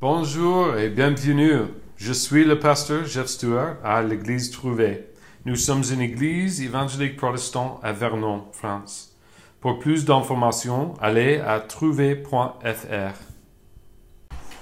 Bonjour 0.00 0.76
et 0.76 0.90
bienvenue. 0.90 1.66
Je 1.96 2.12
suis 2.12 2.44
le 2.44 2.58
pasteur 2.58 3.06
Jeff 3.06 3.28
Stewart 3.28 3.76
à 3.84 4.02
l'église 4.02 4.50
Trouvé. 4.50 5.04
Nous 5.46 5.54
sommes 5.54 5.84
une 5.90 6.00
église 6.00 6.60
évangélique 6.60 7.16
protestante 7.16 7.78
à 7.82 7.92
Vernon, 7.92 8.42
France. 8.52 9.14
Pour 9.60 9.78
plus 9.78 10.04
d'informations, 10.04 10.94
allez 11.00 11.38
à 11.38 11.60
trouvé.fr. 11.60 13.14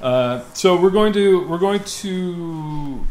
Uh, 0.03 0.41
so 0.53 0.77
we're 0.77 0.93
going 0.93 1.13
to 1.13 1.47
we're 1.49 1.59
going 1.59 1.81
to 1.81 3.05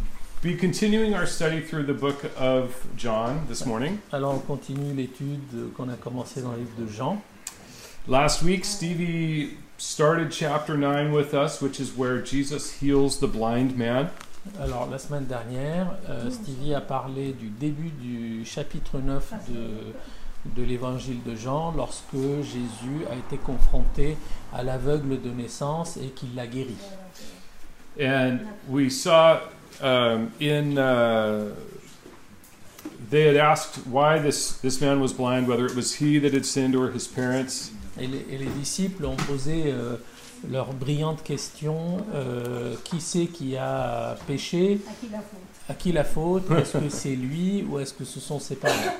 be 0.43 0.55
continuing 0.55 1.15
our 1.15 1.25
study 1.25 1.59
through 1.59 1.85
the 1.87 1.99
book 1.99 2.23
of 2.39 2.85
John 2.95 3.47
this 3.49 3.65
morning. 3.65 3.97
Alors 4.13 4.35
on 4.35 4.39
continue 4.39 4.93
l'étude 4.93 5.73
qu'on 5.75 5.89
a 5.89 5.95
commencé 5.95 6.41
dans 6.43 6.51
le 6.51 6.59
livre 6.59 6.75
de 6.77 6.87
Jean. 6.87 7.19
Last 8.07 8.43
week, 8.43 8.63
Stevie 8.63 9.57
started 9.81 10.31
chapter 10.31 10.77
9 10.77 11.11
with 11.11 11.33
us, 11.33 11.59
which 11.59 11.79
is 11.79 11.97
where 11.97 12.21
Jesus 12.21 12.71
heals 12.73 13.19
the 13.19 13.27
blind 13.27 13.75
man. 13.75 14.11
Alors 14.59 14.87
la 14.87 14.99
semaine 14.99 15.25
dernière, 15.25 15.97
euh, 16.07 16.29
Stevie 16.29 16.75
a 16.75 16.81
parlé 16.81 17.33
du 17.33 17.49
début 17.49 17.89
du 17.89 18.45
chapitre 18.45 18.99
9 18.99 19.33
de, 19.49 20.61
de 20.61 20.63
l'évangile 20.63 21.23
de 21.23 21.35
Jean 21.35 21.73
lorsque 21.75 22.13
Jésus 22.13 23.05
a 23.11 23.15
été 23.15 23.37
confronté 23.37 24.17
à 24.53 24.61
l'aveugle 24.61 25.19
de 25.19 25.29
naissance 25.31 25.97
et 25.97 26.09
qu'il 26.09 26.35
l'a 26.35 26.45
guéri. 26.45 26.75
And 27.99 28.39
we 28.69 28.91
saw 28.91 29.39
um, 29.81 30.31
in 30.39 30.77
uh, 30.77 31.55
they 33.09 33.25
had 33.25 33.35
asked 33.35 33.87
why 33.87 34.19
this 34.19 34.53
this 34.61 34.79
man 34.79 35.01
was 35.01 35.11
blind, 35.11 35.47
whether 35.47 35.65
it 35.65 35.75
was 35.75 35.95
he 35.95 36.19
that 36.19 36.33
had 36.33 36.45
sinned 36.45 36.75
or 36.75 36.91
his 36.91 37.07
parents. 37.07 37.71
Et 38.01 38.07
les, 38.07 38.25
et 38.31 38.37
les 38.37 38.49
disciples 38.59 39.05
ont 39.05 39.15
posé 39.15 39.65
euh, 39.67 39.95
leur 40.49 40.73
brillante 40.73 41.23
question 41.23 41.97
euh, 42.15 42.75
qui 42.83 42.99
c'est 42.99 43.27
qui 43.27 43.55
a 43.57 44.17
péché? 44.27 44.79
À 45.69 45.73
qui 45.73 45.91
la 45.91 46.03
faute? 46.03 46.49
Est-ce 46.51 46.77
que 46.77 46.89
c'est 46.89 47.15
lui 47.15 47.63
ou 47.69 47.79
est-ce 47.79 47.93
que 47.93 48.05
ce 48.05 48.19
sont 48.19 48.39
ses 48.39 48.55
parents? 48.55 48.95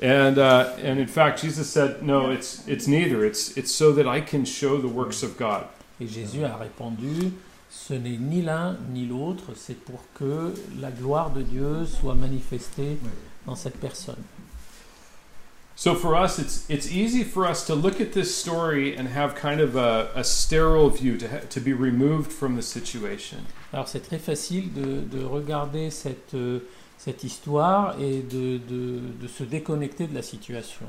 And 0.00 0.38
uh, 0.38 0.76
and 0.84 1.00
in 1.00 1.08
fact, 1.08 1.42
Jesus 1.42 1.64
said, 1.64 2.04
"No, 2.04 2.30
it's 2.30 2.62
it's 2.68 2.86
neither. 2.86 3.24
It's 3.24 3.56
it's 3.56 3.72
so 3.72 3.92
that 3.94 4.06
I 4.06 4.20
can 4.20 4.44
show 4.44 4.78
the 4.78 4.86
works 4.86 5.24
of 5.24 5.36
God." 5.36 5.64
Et 6.00 6.06
Jésus 6.06 6.44
a 6.44 6.56
répondu 6.56 7.32
Ce 7.70 7.92
n'est 7.92 8.16
ni 8.16 8.42
l'un 8.42 8.76
ni 8.92 9.06
l'autre, 9.06 9.52
c'est 9.54 9.78
pour 9.78 10.00
que 10.14 10.54
la 10.80 10.90
gloire 10.90 11.30
de 11.30 11.42
Dieu 11.42 11.84
soit 11.84 12.14
manifestée 12.14 12.98
dans 13.46 13.56
cette 13.56 13.78
personne. 13.78 14.22
So 15.78 15.94
for 15.94 16.16
us, 16.16 16.40
it's 16.40 16.68
it's 16.68 16.90
easy 16.90 17.22
for 17.22 17.46
us 17.46 17.64
to 17.68 17.74
look 17.76 18.00
at 18.00 18.12
this 18.12 18.34
story 18.34 18.96
and 18.96 19.06
have 19.10 19.36
kind 19.36 19.60
of 19.60 19.76
a, 19.76 20.10
a 20.12 20.24
sterile 20.24 20.90
view, 20.90 21.16
to 21.18 21.28
ha- 21.28 21.46
to 21.50 21.60
be 21.60 21.72
removed 21.72 22.32
from 22.32 22.56
the 22.56 22.62
situation. 22.62 23.38
Alors 23.72 23.86
c'est 23.86 24.00
très 24.00 24.18
facile 24.18 24.72
de, 24.74 25.02
de 25.02 25.24
regarder 25.24 25.90
cette, 25.90 26.34
euh, 26.34 26.58
cette 26.96 27.22
histoire 27.22 27.94
et 28.00 28.22
de, 28.22 28.58
de, 28.58 28.98
de 29.20 29.28
se 29.28 29.44
déconnecter 29.44 30.08
de 30.08 30.14
la 30.16 30.22
situation. 30.22 30.86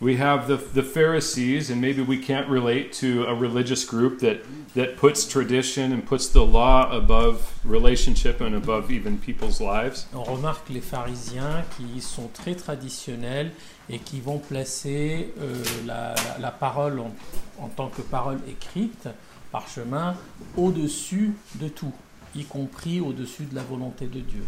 We 0.00 0.16
have 0.16 0.48
the 0.48 0.58
the 0.58 0.82
Pharisees, 0.82 1.70
and 1.70 1.80
maybe 1.80 2.02
we 2.02 2.18
can't 2.18 2.48
relate 2.50 2.92
to 3.00 3.24
a 3.28 3.32
religious 3.34 3.84
group 3.84 4.18
that 4.18 4.38
that 4.74 4.96
puts 4.96 5.24
tradition 5.24 5.92
and 5.92 6.02
puts 6.04 6.28
the 6.28 6.44
law 6.44 6.90
above 6.90 7.54
relationship 7.64 8.40
and 8.40 8.56
above 8.56 8.90
even 8.90 9.18
people's 9.18 9.60
lives. 9.60 10.06
On 10.12 10.24
remarque 10.24 10.68
les 10.68 10.82
pharisiens 10.82 11.64
qui 11.76 12.00
sont 12.00 12.28
très 12.34 12.56
traditionnels 12.56 13.52
et 13.88 13.98
qui 13.98 14.20
vont 14.20 14.38
placer 14.38 15.32
euh, 15.40 15.62
la, 15.86 16.14
la- 16.14 16.38
la 16.38 16.50
parole 16.50 16.98
en, 17.00 17.12
en 17.60 17.68
tant 17.68 17.88
que 17.88 18.02
parole 18.02 18.38
écrite, 18.48 19.08
parchemin, 19.52 20.16
au-dessus 20.56 21.32
de 21.56 21.68
tout, 21.68 21.92
y 22.34 22.44
compris 22.44 23.00
au-dessus 23.00 23.44
de 23.44 23.54
la 23.54 23.62
volonté 23.62 24.06
de 24.06 24.20
Dieu. 24.20 24.44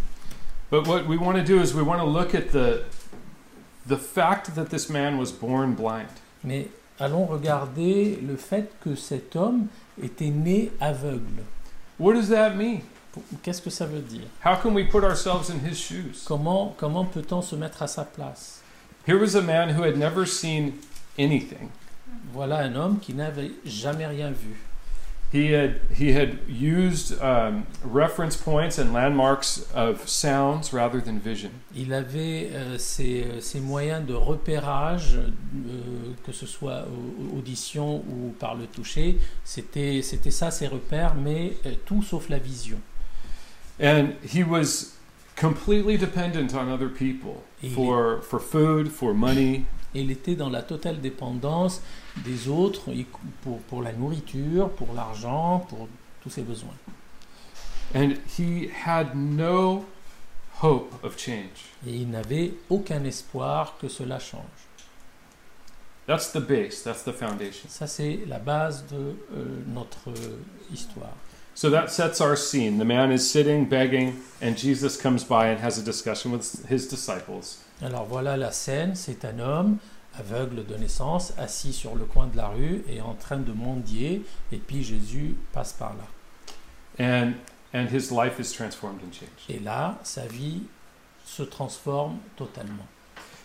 But 0.71 0.87
what 0.87 1.05
we 1.07 1.17
want 1.19 1.35
to 1.35 1.43
do 1.45 1.61
is 1.63 1.73
we 1.75 1.83
want 1.83 1.99
to 2.01 2.07
look 2.07 2.35
at 2.35 2.51
the 2.53 2.83
the 3.87 3.97
fact 3.97 4.55
that 4.55 4.67
this 4.67 4.91
man 4.91 5.17
was 5.19 5.33
born 5.33 5.75
blind. 5.75 6.09
Mais 6.45 6.69
allons 7.01 7.25
regarder 7.25 8.19
le 8.21 8.37
fait 8.37 8.71
que 8.83 8.95
cet 8.95 9.35
homme 9.35 9.69
était 10.03 10.29
né 10.31 10.71
aveugle. 10.79 11.43
What 11.99 12.15
does 12.15 12.29
that 12.29 12.51
mean? 12.55 12.81
Qu'est-ce 13.43 13.63
que 13.63 13.71
ça 13.71 13.87
veut 13.87 14.01
dire? 14.03 14.27
How 14.45 14.57
can 14.63 14.75
we 14.75 14.85
put 14.85 15.03
ourselves 15.05 15.49
in 15.51 15.59
his 15.67 15.77
shoes? 15.79 16.23
Comment, 16.27 16.75
comment 16.77 17.07
peut-on 17.07 17.41
se 17.41 17.57
mettre 17.57 17.83
à 17.83 17.87
sa 17.89 18.05
place? 18.05 18.61
Here 19.09 19.19
was 19.19 19.35
a 19.35 19.41
man 19.43 19.71
who 19.71 19.83
had 19.85 19.97
never 19.97 20.27
seen 20.27 20.75
anything. 21.19 21.71
Voilà 22.35 22.59
un 22.59 22.75
homme 22.77 22.99
qui 23.01 23.15
n'avait 23.15 23.51
jamais 23.65 24.07
rien 24.07 24.31
vu. 24.33 24.55
He 25.33 25.53
had 25.53 25.81
he 25.99 26.13
had 26.13 26.39
used 26.49 27.13
um, 27.23 27.65
reference 27.85 28.37
points 28.37 28.79
and 28.79 28.93
landmarks 28.95 29.67
of 29.75 30.07
sounds 30.09 30.73
rather 30.73 31.01
than 31.03 31.19
vision. 31.21 31.51
Il 31.75 31.93
avait 31.93 32.51
euh, 32.53 32.79
ses, 32.79 33.41
ses 33.41 33.61
moyens 33.61 34.07
de 34.07 34.15
repérage, 34.15 35.17
euh, 35.17 36.13
que 36.25 36.33
ce 36.33 36.47
soit 36.47 36.85
au- 36.87 37.35
au- 37.35 37.39
audition 37.39 37.97
ou 38.09 38.35
par 38.39 38.55
le 38.57 38.67
toucher. 38.67 39.19
C'était 39.45 40.01
c'était 40.03 40.31
ça 40.31 40.51
ses 40.51 40.67
repères, 40.67 41.15
mais 41.15 41.55
euh, 41.67 41.75
tout 41.87 42.03
sauf 42.03 42.29
la 42.31 42.39
vision. 42.39 42.79
And 43.81 44.13
he 44.35 44.43
was 44.43 44.95
completely 45.39 45.97
dependent 45.97 46.55
on 46.55 46.69
other 46.69 46.89
people 46.89 47.43
il, 47.63 47.71
for 47.71 48.21
for 48.23 48.41
food, 48.41 48.89
for 48.89 49.15
money, 49.15 49.65
il 49.95 50.11
était 50.11 50.35
dans 50.37 50.51
la 50.51 50.63
totale 50.63 51.01
dépendance 51.01 51.81
des 52.25 52.49
autres 52.49 52.91
pour, 53.43 53.59
pour 53.61 53.83
la 53.83 53.93
nourriture, 53.93 54.71
pour 54.71 54.93
l'argent, 54.95 55.61
pour 55.69 55.89
tous 56.23 56.31
ses 56.31 56.43
besoins. 56.43 56.75
and 57.95 58.19
he 58.37 58.69
had 58.69 59.15
no 59.17 59.87
hope 60.63 60.93
of 61.03 61.17
change. 61.17 61.65
Et 61.87 61.93
il 61.93 62.11
n'avait 62.11 62.53
aucun 62.69 63.05
espoir 63.05 63.77
que 63.81 63.89
cela 63.89 64.19
change. 64.19 64.43
That's 66.07 66.33
the 66.33 66.41
base, 66.41 66.83
that's 66.83 67.03
the 67.05 67.13
foundation. 67.13 67.69
Ça, 67.69 67.87
c'est 67.87 68.21
la 68.27 68.39
base 68.39 68.85
de 68.91 68.97
euh, 69.35 69.63
notre 69.67 70.11
histoire. 70.73 71.15
So 71.59 71.71
that 71.71 71.91
sets 71.91 72.21
our 72.21 72.37
scene. 72.37 72.79
The 72.79 72.85
man 72.85 73.11
is 73.11 73.29
sitting 73.29 73.65
begging 73.65 74.23
and 74.41 74.57
Jesus 74.57 74.97
comes 74.97 75.25
by 75.25 75.49
and 75.49 75.59
has 75.59 75.77
a 75.77 75.83
discussion 75.83 76.31
with 76.31 76.65
his 76.69 76.87
disciples. 76.87 77.59
Alors 77.83 78.07
voilà 78.07 78.37
la 78.37 78.53
scène, 78.53 78.95
c'est 78.95 79.25
un 79.25 79.41
homme 79.41 79.79
aveugle 80.17 80.65
de 80.65 80.77
naissance, 80.77 81.33
assis 81.37 81.73
sur 81.73 81.97
le 81.97 82.05
coin 82.05 82.29
de 82.29 82.37
la 82.37 82.47
rue 82.51 82.85
et 82.89 83.01
en 83.01 83.15
train 83.15 83.39
de 83.39 83.51
mendier, 83.51 84.23
et 84.53 84.59
puis 84.59 84.85
Jésus 84.85 85.35
passe 85.53 85.73
par 85.73 85.97
là. 85.97 87.05
And 87.05 87.33
and 87.75 87.89
his 87.89 88.13
life 88.13 88.39
is 88.39 88.53
transformed 88.53 89.01
and 89.03 89.11
changed. 89.11 89.51
Et 89.51 89.59
là, 89.59 89.99
sa 90.05 90.29
vie 90.29 90.63
se 91.25 91.43
transforme 91.43 92.19
totalement. 92.37 92.87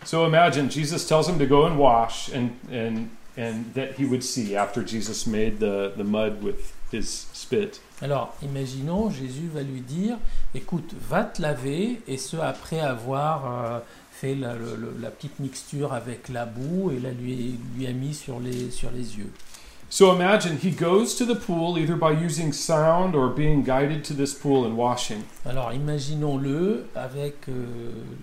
So 0.06 0.28
imagine 0.28 0.70
Jesus 0.70 1.08
tells 1.08 1.28
him 1.28 1.40
to 1.40 1.48
go 1.48 1.66
and 1.66 1.80
wash 1.80 2.30
and 2.30 2.52
and 2.72 3.10
and 3.36 3.74
that 3.74 3.98
he 3.98 4.06
would 4.06 4.24
see 4.24 4.56
after 4.56 4.84
Jesus 4.84 5.26
made 5.26 5.58
the, 5.58 5.94
the 5.98 6.04
mud 6.04 6.44
with 6.44 6.74
his 6.94 7.28
spit. 7.34 7.80
Alors, 8.02 8.34
imaginons, 8.42 9.10
Jésus 9.10 9.50
va 9.54 9.62
lui 9.62 9.82
dire, 9.82 10.18
écoute, 10.54 10.94
va 11.10 11.24
te 11.24 11.42
laver, 11.42 12.02
et 12.08 12.18
ce 12.18 12.38
après 12.38 12.80
avoir 12.80 13.46
euh, 13.46 13.80
fait 14.12 14.36
la, 14.36 14.54
le- 14.56 14.96
la 15.02 15.10
petite 15.10 15.40
mixture 15.40 15.94
avec 15.94 16.30
la 16.30 16.46
boue, 16.46 16.92
et 16.92 17.00
lui, 17.22 17.56
lui 17.78 17.88
a 17.88 17.92
mis 17.94 18.14
sur 18.14 18.40
les, 18.40 18.72
sur 18.72 18.92
les 18.92 19.18
yeux. 19.18 19.32
So 19.90 20.12
imagine 20.16 20.58
he 20.58 20.72
goes 20.72 21.16
to 21.18 21.26
the 21.26 21.36
pool 21.36 21.78
either 21.78 21.96
by 21.96 22.14
using 22.20 22.52
sound 22.52 23.16
or 23.16 23.30
being 23.30 23.64
guided 23.64 24.04
to 24.06 24.16
this 24.16 24.34
pool 24.34 24.66
and 24.66 24.76
washing. 24.76 25.22
Alors 25.46 25.72
imaginons-le 25.72 26.86
avec 26.96 27.48
euh, 27.48 27.66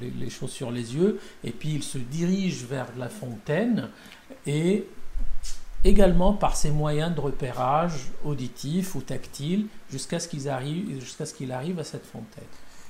les, 0.00 0.10
les 0.10 0.30
choses 0.30 0.50
sur 0.50 0.72
les 0.72 0.96
yeux, 0.96 1.20
et 1.44 1.52
puis 1.52 1.74
il 1.74 1.84
se 1.84 1.98
dirige 1.98 2.64
vers 2.64 2.88
la 2.98 3.08
fontaine, 3.08 3.88
et 4.48 4.84
également 5.84 6.32
par 6.32 6.56
ses 6.56 6.70
moyens 6.70 7.14
de 7.14 7.20
repérage 7.20 8.10
auditif 8.24 8.94
ou 8.94 9.00
tactile, 9.00 9.66
jusqu'à 9.90 10.20
ce 10.20 10.28
qu'il 10.28 10.48
arrive, 10.48 11.00
jusqu'à 11.00 11.26
ce 11.26 11.34
qu'il 11.34 11.52
arrive 11.52 11.78
à 11.78 11.84
cette 11.84 12.06
fontaine. 12.06 12.44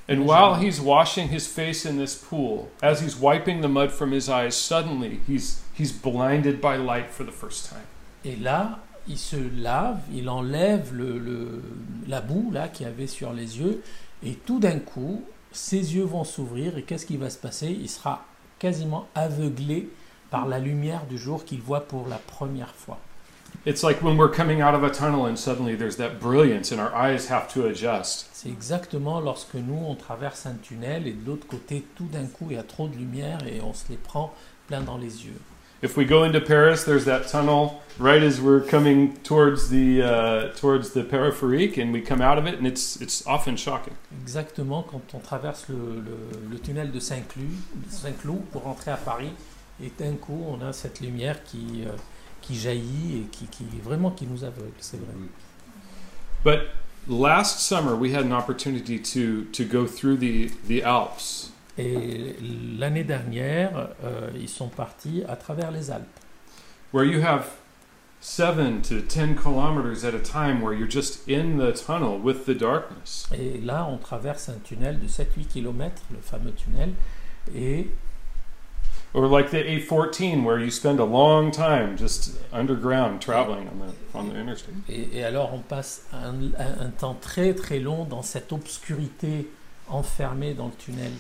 And 0.09 0.27
while 0.27 0.61
he's 0.61 0.81
washing 0.81 1.29
his 1.33 1.47
face 1.47 1.87
in 1.87 1.97
this 1.97 2.17
pool, 2.17 2.69
as 2.83 3.01
he's 3.01 3.17
wiping 3.21 3.61
the 3.61 3.69
mud 3.69 3.91
from 3.91 4.13
his 4.13 4.29
eyes, 4.29 4.57
suddenly 4.57 5.21
he's 5.29 5.61
he's 5.79 5.93
blinded 5.93 6.61
by 6.61 6.77
light 6.77 7.11
for 7.11 7.25
the 7.25 7.31
first 7.33 7.69
time. 7.69 7.85
Et 8.25 8.35
là, 8.35 8.81
il 9.07 9.19
se 9.19 9.37
lave, 9.37 10.01
il 10.13 10.29
enlève 10.29 10.93
le, 10.93 11.17
le- 11.19 11.63
la 12.09 12.21
boue 12.21 12.51
là 12.53 12.69
qu'il 12.69 12.87
avait 12.87 13.07
sur 13.07 13.33
les 13.33 13.59
yeux, 13.59 13.83
et 14.25 14.35
tout 14.35 14.59
d'un 14.59 14.81
coup, 14.81 15.23
ses 15.53 15.95
yeux 15.95 16.05
vont 16.05 16.25
s'ouvrir, 16.25 16.77
et 16.77 16.83
qu'est-ce 16.83 17.07
qui 17.07 17.17
va 17.17 17.31
se 17.31 17.39
passer? 17.39 17.69
Il 17.69 17.89
sera 17.89 18.25
quasiment 18.59 19.07
aveuglé 19.15 19.89
par 20.31 20.47
la 20.47 20.59
lumière 20.59 21.07
du 21.09 21.19
jour 21.19 21.45
qu'il 21.45 21.61
voit 21.61 21.81
pour 21.87 22.09
la 22.09 22.19
première 22.19 22.75
fois. 22.75 22.99
It's 23.67 23.83
like 23.83 24.01
when 24.03 24.17
we're 24.17 24.31
coming 24.35 24.63
out 24.63 24.75
of 24.75 24.85
a 24.85 24.91
tunnel 24.91 25.27
and 25.27 25.37
suddenly 25.37 25.77
there's 25.77 25.97
that 25.97 26.19
brilliance 26.21 26.73
and 26.73 26.79
our 26.81 26.95
eyes 26.95 27.29
have 27.31 27.53
to 27.53 27.67
adjust. 27.67 28.29
C'est 28.33 28.49
exactement 28.49 29.21
lorsque 29.21 29.55
nous, 29.55 29.85
on 29.87 29.97
traverse 29.97 30.47
un 30.47 30.55
tunnel 30.63 31.07
et 31.07 31.13
de 31.13 31.27
l'autre 31.27 31.47
côté, 31.47 31.85
tout 31.97 32.07
d'un 32.07 32.25
coup, 32.27 32.47
il 32.51 32.57
y 32.57 32.59
a 32.59 32.63
trop 32.63 32.89
de 32.89 32.97
lumière 32.97 33.39
et 33.47 33.61
on 33.61 33.75
se 33.75 33.85
les 33.91 33.97
prend 33.97 34.33
plein 34.67 34.81
dans 34.81 34.97
les 34.97 35.27
yeux. 35.27 35.39
If 35.83 35.97
we 35.97 36.07
go 36.07 36.23
into 36.25 36.41
Paris, 36.41 36.85
there's 36.85 37.05
that 37.07 37.25
tunnel 37.31 37.81
right 37.99 38.23
as 38.23 38.39
we're 38.41 38.61
coming 38.61 39.15
towards 39.25 39.69
the 39.71 40.03
uh, 40.03 40.53
towards 40.61 40.91
the 40.93 41.03
périphérique, 41.03 41.79
and 41.79 41.91
we 41.91 42.03
come 42.03 42.21
out 42.21 42.37
of 42.39 42.47
it, 42.47 42.59
and 42.59 42.67
it's 42.67 42.97
it's 43.01 43.27
often 43.27 43.57
shocking. 43.57 43.95
Exactement 44.23 44.83
quand 44.83 45.01
on 45.15 45.21
traverse 45.21 45.67
le, 45.71 45.77
le- 46.03 46.49
le 46.51 46.59
tunnel 46.59 46.91
de 46.93 47.01
Saint-Cloud 47.01 47.49
Saint-Cloud 47.89 48.43
pour 48.53 48.65
rentrer 48.65 48.91
à 48.91 48.99
Paris, 48.99 49.31
et 49.83 49.93
d'un 49.99 50.15
coup 50.15 50.45
on 50.49 50.61
a 50.65 50.73
cette 50.73 51.01
lumière 51.01 51.43
qui, 51.45 51.85
euh, 51.87 51.93
qui 52.41 52.57
jaillit 52.57 53.23
et 53.23 53.27
qui, 53.31 53.47
qui 53.47 53.65
vraiment 53.83 54.11
qui 54.11 54.27
nous 54.27 54.45
aveugle, 54.45 54.73
c'est 54.79 54.99
vrai. 54.99 55.15
But 56.45 56.71
last 57.09 57.61
summer, 57.61 57.95
we 57.95 58.13
had 58.15 58.25
an 58.25 58.33
opportunity 58.33 58.99
to 58.99 59.45
to 59.53 59.65
go 59.65 59.87
through 59.87 60.19
the 60.19 60.51
the 60.69 60.83
Alps, 60.83 61.53
Et 61.79 62.37
l'année 62.79 63.05
dernière, 63.05 63.91
euh, 64.05 64.31
ils 64.39 64.49
sont 64.49 64.69
partis 64.69 65.23
à 65.29 65.37
travers 65.37 65.71
les 65.71 65.91
Alpes, 65.91 66.07
where 66.93 67.05
you 67.05 67.23
have 67.23 67.47
seven 68.21 68.83
to 68.83 69.01
ten 69.01 69.35
kilometers 69.35 70.05
at 70.05 70.15
a 70.15 70.19
time, 70.19 70.61
where 70.61 70.75
you're 70.75 70.91
just 70.91 71.27
in 71.29 71.57
the 71.57 71.73
tunnel 71.73 72.19
with 72.19 72.45
the 72.45 72.55
darkness. 72.55 73.27
et 73.33 73.61
là 73.65 73.87
on 73.89 73.97
traverse 73.97 74.49
un 74.49 74.59
tunnel 74.63 74.99
de 74.99 75.09
7-8 75.09 75.47
km, 75.47 76.03
le 76.11 76.19
fameux 76.21 76.53
tunnel, 76.53 76.93
et 77.55 77.89
Or 79.13 79.27
like 79.27 79.51
the 79.51 79.59
A14, 79.65 80.45
where 80.45 80.59
you 80.61 80.71
spend 80.71 81.01
a 81.01 81.05
long 81.05 81.51
time 81.51 81.97
just 81.97 82.37
underground 82.53 83.21
traveling 83.21 83.69
on 83.69 83.79
the 83.81 83.93
on 84.15 84.29
the 84.29 84.37
interstate. 84.37 84.75
Et, 84.89 85.19
et 85.19 85.25
alors 85.25 85.53
on 85.53 85.63
passe 85.63 86.03
un, 86.13 86.53
un- 86.57 86.87
un 86.87 86.91
temps 86.91 87.17
très 87.21 87.53
très 87.55 87.81
long 87.81 88.05
dans 88.05 88.23
cette 88.23 88.53
obscurité 88.53 89.49
enfermée 89.89 90.55
dans 90.55 90.67
le 90.67 90.73
tunnel. 90.79 91.11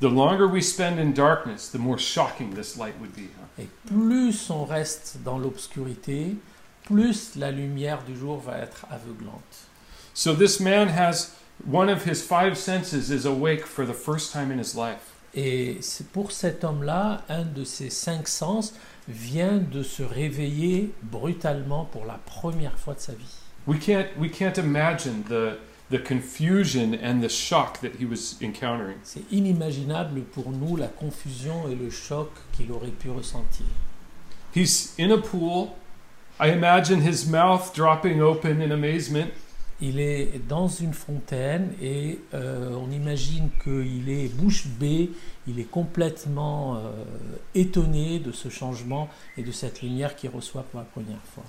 The 0.00 0.08
longer 0.08 0.46
we 0.48 0.60
spend 0.62 0.98
in 0.98 1.12
darkness, 1.12 1.68
the 1.68 1.78
more 1.78 1.96
shocking 1.98 2.54
this 2.54 2.76
light 2.76 2.98
would 3.00 3.14
be. 3.14 3.28
huh? 3.38 3.62
Et 3.62 3.68
plus 3.86 4.50
on 4.50 4.64
reste 4.64 5.18
dans 5.24 5.38
l'obscurité, 5.38 6.36
plus 6.84 7.36
la 7.36 7.52
lumière 7.52 8.02
du 8.04 8.16
jour 8.16 8.38
va 8.40 8.58
être 8.58 8.84
aveuglante. 8.90 9.66
So 10.12 10.34
this 10.34 10.58
man 10.58 10.88
has 10.88 11.36
one 11.64 11.88
of 11.88 12.04
his 12.04 12.20
five 12.22 12.56
senses 12.58 13.10
is 13.12 13.24
awake 13.24 13.64
for 13.64 13.86
the 13.86 13.94
first 13.94 14.32
time 14.32 14.50
in 14.50 14.58
his 14.58 14.74
life. 14.74 15.14
Et 15.34 15.78
c'est 15.80 16.08
pour 16.08 16.32
cet 16.32 16.64
homme-là, 16.64 17.22
un 17.28 17.44
de 17.44 17.64
ses 17.64 17.90
cinq 17.90 18.28
sens 18.28 18.74
vient 19.08 19.58
de 19.58 19.82
se 19.82 20.02
réveiller 20.02 20.92
brutalement 21.02 21.84
pour 21.84 22.04
la 22.04 22.18
première 22.24 22.78
fois 22.78 22.94
de 22.94 23.00
sa 23.00 23.12
vie. 23.12 23.36
We 23.66 23.78
can't 23.78 24.06
we 24.18 24.30
can't 24.30 24.56
imagine 24.58 25.24
the 25.28 25.58
the 25.90 25.98
confusion 25.98 26.94
and 27.02 27.20
the 27.20 27.28
shock 27.28 27.80
that 27.80 27.98
he 27.98 28.04
was 28.04 28.36
encountering. 28.42 28.96
C'est 29.02 29.30
inimaginable 29.30 30.22
pour 30.22 30.50
nous 30.50 30.76
la 30.76 30.88
confusion 30.88 31.68
et 31.70 31.74
le 31.74 31.90
choc 31.90 32.30
qu'il 32.52 32.70
aurait 32.72 32.88
pu 32.88 33.10
ressentir. 33.10 33.66
He's 34.54 34.94
in 34.98 35.10
a 35.10 35.18
pool. 35.18 35.68
I 36.40 36.50
imagine 36.50 37.00
his 37.00 37.26
mouth 37.26 37.74
dropping 37.74 38.20
open 38.20 38.60
in 38.62 38.70
amazement. 38.70 39.32
Il 39.80 40.00
est 40.00 40.40
dans 40.48 40.66
une 40.66 40.92
fontaine 40.92 41.72
et 41.80 42.18
euh, 42.34 42.70
on 42.74 42.90
imagine 42.90 43.48
qu'il 43.62 44.08
est 44.08 44.28
bouche 44.34 44.66
bée, 44.66 45.10
il 45.46 45.60
est 45.60 45.70
complètement 45.70 46.76
euh, 46.76 46.80
étonné 47.54 48.18
de 48.18 48.32
ce 48.32 48.48
changement 48.48 49.08
et 49.36 49.42
de 49.42 49.52
cette 49.52 49.80
lumière 49.82 50.16
qu'il 50.16 50.30
reçoit 50.30 50.64
pour 50.64 50.80
la 50.80 50.86
première 50.86 51.22
fois. 51.32 51.44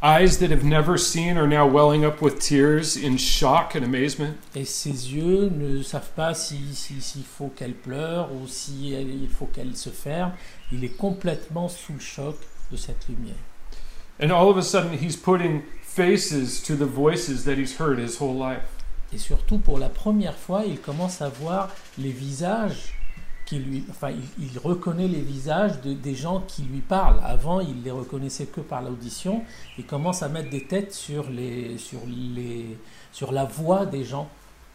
Eyes 0.00 0.38
that 0.38 0.52
have 0.52 0.64
never 0.64 0.96
seen 0.96 1.36
are 1.36 1.48
now 1.48 1.66
welling 1.66 2.04
up 2.04 2.22
with 2.22 2.38
tears 2.38 2.96
in 2.96 3.16
shock 3.16 3.74
and 3.74 3.82
amazement. 3.82 4.32
Et 4.54 4.64
ses 4.64 5.12
yeux 5.12 5.50
ne 5.50 5.82
savent 5.82 6.12
pas 6.14 6.34
s'il 6.34 6.72
si, 6.72 7.24
faut 7.24 7.48
qu'elle 7.48 7.74
pleure 7.74 8.30
ou 8.32 8.46
s'il 8.46 9.28
faut 9.28 9.46
qu'elle 9.46 9.76
se 9.76 9.90
ferme. 9.90 10.32
Il 10.70 10.84
est 10.84 10.96
complètement 10.96 11.68
sous 11.68 11.94
le 11.94 11.98
choc 11.98 12.36
de 12.70 12.76
cette 12.76 13.08
lumière. 13.08 13.34
And 14.22 14.30
all 14.30 14.48
of 14.48 14.56
a 14.56 14.62
sudden 14.62 14.92
he's 14.92 15.16
putting 15.16 15.62
faces 15.98 16.62
to 16.62 16.76
the 16.76 16.86
voices 16.86 17.44
that 17.44 17.56
he's 17.56 17.80
heard 17.80 17.98
his 17.98 18.20
whole 18.20 18.38
life. 18.38 18.62
Et 19.12 19.18
surtout, 19.18 19.58
pour 19.58 19.78
la 19.78 19.88
première 19.88 20.36
fois, 20.36 20.62
il 20.64 20.78
commence 20.78 21.20
à 21.22 21.28
voir 21.28 21.70
les 21.98 22.12
visages 22.12 22.94
qui 23.46 23.58
lui. 23.58 23.84
Enfin, 23.90 24.10
il, 24.38 24.58
reconnaît 24.60 25.08
les 25.08 25.20
visages 25.20 25.80
de, 25.80 25.94
des 25.94 26.14
gens 26.14 26.44
qui 26.46 26.62
lui 26.62 26.80
parlent. 26.80 27.20
Avant, 27.24 27.58
il 27.58 27.82
les 27.82 27.90
reconnaissait 27.90 28.46
que 28.46 28.60
par 28.60 28.80
l'audition. 28.82 29.42
Il 29.76 29.86
commence 29.86 30.22
à 30.22 30.28
mettre 30.28 30.50
des 30.50 30.64
têtes 30.64 30.92
sur, 30.92 31.28
les, 31.30 31.78
sur, 31.78 32.00
les, 32.06 32.78
sur 33.10 33.32
la 33.32 33.44
voix 33.44 33.84
des 33.84 34.04
gens 34.04 34.28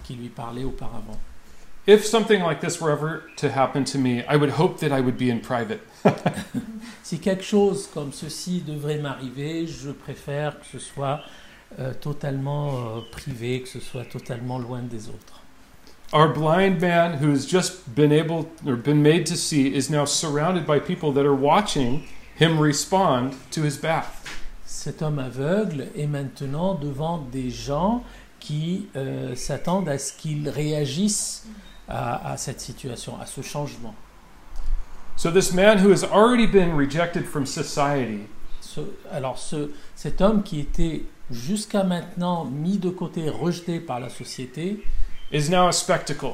qui 0.04 0.16
lui 0.16 0.30
parlaient 0.30 0.66
auparavant. 0.66 1.20
If 1.86 2.06
something 2.06 2.42
like 2.42 2.62
this 2.62 2.80
were 2.80 2.92
ever 2.92 3.24
to 3.36 3.52
happen 3.52 3.84
to 3.86 3.98
me, 3.98 4.24
I 4.24 4.38
would 4.38 4.52
hope 4.52 4.80
that 4.80 4.94
I 4.94 5.02
would 5.02 5.18
be 5.18 5.30
in 5.30 5.42
private. 5.42 5.82
Si 7.04 7.20
quelque 7.20 7.44
chose 7.44 7.88
comme 7.94 8.14
ceci 8.14 8.64
devrait 8.66 8.98
m'arriver, 8.98 9.68
je 9.68 9.92
préfère 9.92 10.58
que 10.58 10.66
ce 10.66 10.80
soit 10.80 11.20
euh, 11.78 11.94
totalement 11.94 12.70
euh, 12.70 13.02
privé, 13.12 13.62
que 13.62 13.68
ce 13.68 13.82
soit 13.82 14.06
totalement 14.06 14.58
loin 14.58 14.82
des 14.82 15.10
autres. 15.10 15.42
Our 16.14 16.30
blind 16.30 16.80
man 16.80 17.22
who 17.22 17.30
has 17.32 17.46
just 17.46 17.94
been 17.94 18.14
able 18.14 18.48
or 18.66 18.78
been 18.78 19.02
made 19.02 19.26
to 19.26 19.36
see 19.36 19.68
is 19.68 19.90
now 19.90 20.06
surrounded 20.06 20.66
by 20.66 20.80
people 20.80 21.12
that 21.12 21.26
are 21.26 21.36
watching 21.36 22.04
him 22.40 22.58
respond 22.58 23.34
to 23.52 23.64
his 23.64 23.78
bath. 23.78 24.24
Cet 24.66 25.02
homme 25.02 25.20
aveugle 25.20 25.90
est 25.98 26.08
maintenant 26.08 26.76
devant 26.76 27.18
des 27.18 27.50
gens 27.50 28.04
qui 28.40 28.88
euh, 28.96 29.36
s'attendent 29.36 29.90
à 29.90 29.98
ce 29.98 30.14
qu'il 30.14 30.48
réagisse 30.48 31.46
à, 31.88 32.32
à 32.32 32.38
cette 32.38 32.62
situation, 32.62 33.20
à 33.20 33.26
ce 33.26 33.42
changement. 33.42 33.94
So 35.16 35.30
this 35.32 35.54
man 35.54 35.80
who 35.80 35.92
has 35.92 36.04
already 36.04 36.48
been 36.48 36.76
rejected 36.76 37.26
from 37.26 37.46
society 37.46 38.22
Ce- 38.62 38.80
alors 39.12 39.38
ce, 39.38 39.72
cet 39.96 40.22
homme 40.22 40.42
qui 40.44 40.60
était 40.60 41.04
jusqu'à 41.30 41.84
maintenant 41.84 42.46
mis 42.46 42.78
de 42.80 42.90
côté, 42.90 43.30
rejeté 43.30 43.80
par 43.80 44.00
la 44.00 44.10
société, 44.10 44.84
is 45.32 45.50
now 45.50 45.68
a 45.68 45.72
spectacle. 45.72 46.34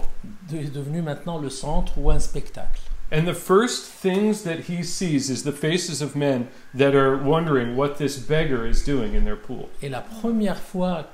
est 0.53 0.73
devenu 0.73 1.01
maintenant 1.01 1.37
le 1.37 1.49
centre 1.49 1.97
ou 1.97 2.09
un 2.09 2.19
spectacle. 2.19 2.81
And 3.11 3.25
the 3.25 3.33
first 3.33 3.85
things 3.85 4.43
that 4.43 4.69
he 4.69 4.83
sees 4.83 5.31
is 5.31 5.43
the 5.43 5.51
faces 5.51 5.99
of 5.99 6.15
men 6.15 6.47
that 6.75 6.93
are 6.93 7.17
wondering 7.17 7.75
what 7.75 7.97
this 7.97 8.19
beggar 8.19 8.67
is 8.67 8.83
doing 8.83 9.15
in 9.15 9.25
their 9.25 9.35
pool. 9.35 9.69
Et 9.81 9.89
la 9.89 10.01
première 10.01 10.59
fois, 10.59 11.09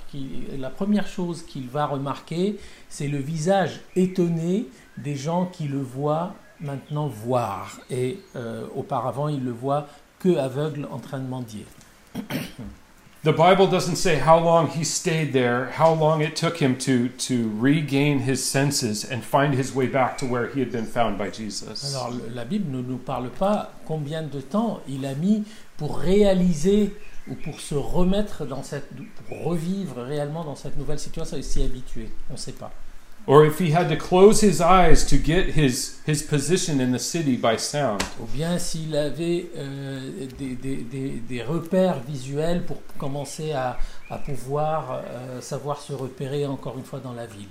la 0.58 0.70
première 0.70 1.08
chose 1.08 1.44
qu'il 1.44 1.70
va 1.70 1.86
remarquer, 1.86 2.58
c'est 2.90 3.08
le 3.08 3.20
visage 3.20 3.80
étonné 3.96 4.68
des 4.98 5.16
gens 5.16 5.46
qui 5.46 5.70
le 5.70 5.80
voient 5.80 6.36
maintenant 6.60 7.08
voir. 7.08 7.80
Et 7.90 8.20
euh, 8.36 8.66
auparavant, 8.76 9.30
il 9.30 9.46
le 9.46 9.52
voit 9.52 9.88
que 10.20 10.38
aveugle 10.38 10.88
en 10.92 11.00
train 11.00 11.20
de 11.20 11.28
mendier. 11.28 11.66
The 13.26 13.34
Bible 13.34 13.66
doesn't 13.66 13.96
say 13.96 14.18
how 14.18 14.38
long 14.38 14.68
he 14.68 14.84
stayed 14.84 15.34
there, 15.34 15.72
how 15.72 15.92
long 15.92 16.22
it 16.22 16.36
took 16.36 16.58
him 16.58 16.78
to, 16.78 17.10
to 17.10 17.50
regain 17.58 18.20
his 18.20 18.46
senses 18.46 19.04
and 19.04 19.24
find 19.24 19.56
his 19.56 19.74
way 19.74 19.88
back 19.88 20.20
to 20.20 20.28
where 20.28 20.46
he 20.50 20.60
had 20.60 20.72
been 20.72 20.86
found 20.86 21.18
by 21.18 21.32
Jesus. 21.32 21.96
La 22.36 22.46
Bible 22.46 22.70
ne 22.70 22.84
nous 22.84 23.00
parle 23.00 23.32
pas 23.32 23.72
combien 23.88 24.22
de 24.22 24.42
temps 24.42 24.80
il 24.88 25.08
a 25.08 25.16
mis 25.16 25.44
pour 25.76 25.98
réaliser 25.98 26.94
ou 27.28 27.34
pour 27.34 27.60
se 27.60 27.74
remettre 27.74 28.46
revivre 29.44 30.04
réellement 30.04 30.44
dans 30.44 30.56
cette 30.56 30.78
nouvelle 30.78 31.00
situation 31.00 31.36
et 31.36 31.42
s'y 31.42 31.64
habituer. 31.64 32.12
On 32.30 32.34
ne 32.34 32.38
sait 32.38 32.52
pas. 32.52 32.72
Or 33.28 33.44
if 33.44 33.58
he 33.60 33.72
had 33.72 33.90
to 33.90 33.96
close 33.96 34.42
his 34.42 34.62
eyes 34.62 35.04
to 35.08 35.18
get 35.18 35.56
his, 35.56 36.00
his 36.06 36.22
position 36.22 36.80
in 36.80 36.92
the 36.92 37.00
city 37.00 37.36
by 37.36 37.58
sound. 37.58 38.04
Ou 38.22 38.28
bien 38.32 38.60
s'il 38.60 38.96
avait 38.96 39.48
euh, 39.58 40.28
des, 40.38 40.56
des- 40.56 40.84
des- 40.84 41.20
des 41.28 41.42
repères 41.42 42.00
visuels 42.08 42.62
pour 42.64 42.78
commencer 43.00 43.52
à, 43.52 43.80
à 44.12 44.20
pouvoir 44.20 45.02
euh, 45.08 45.42
savoir 45.42 45.80
se 45.82 45.94
repérer 45.94 46.46
encore 46.46 46.78
une 46.78 46.84
fois 46.84 47.00
dans 47.00 47.14
la 47.14 47.26
ville. 47.26 47.48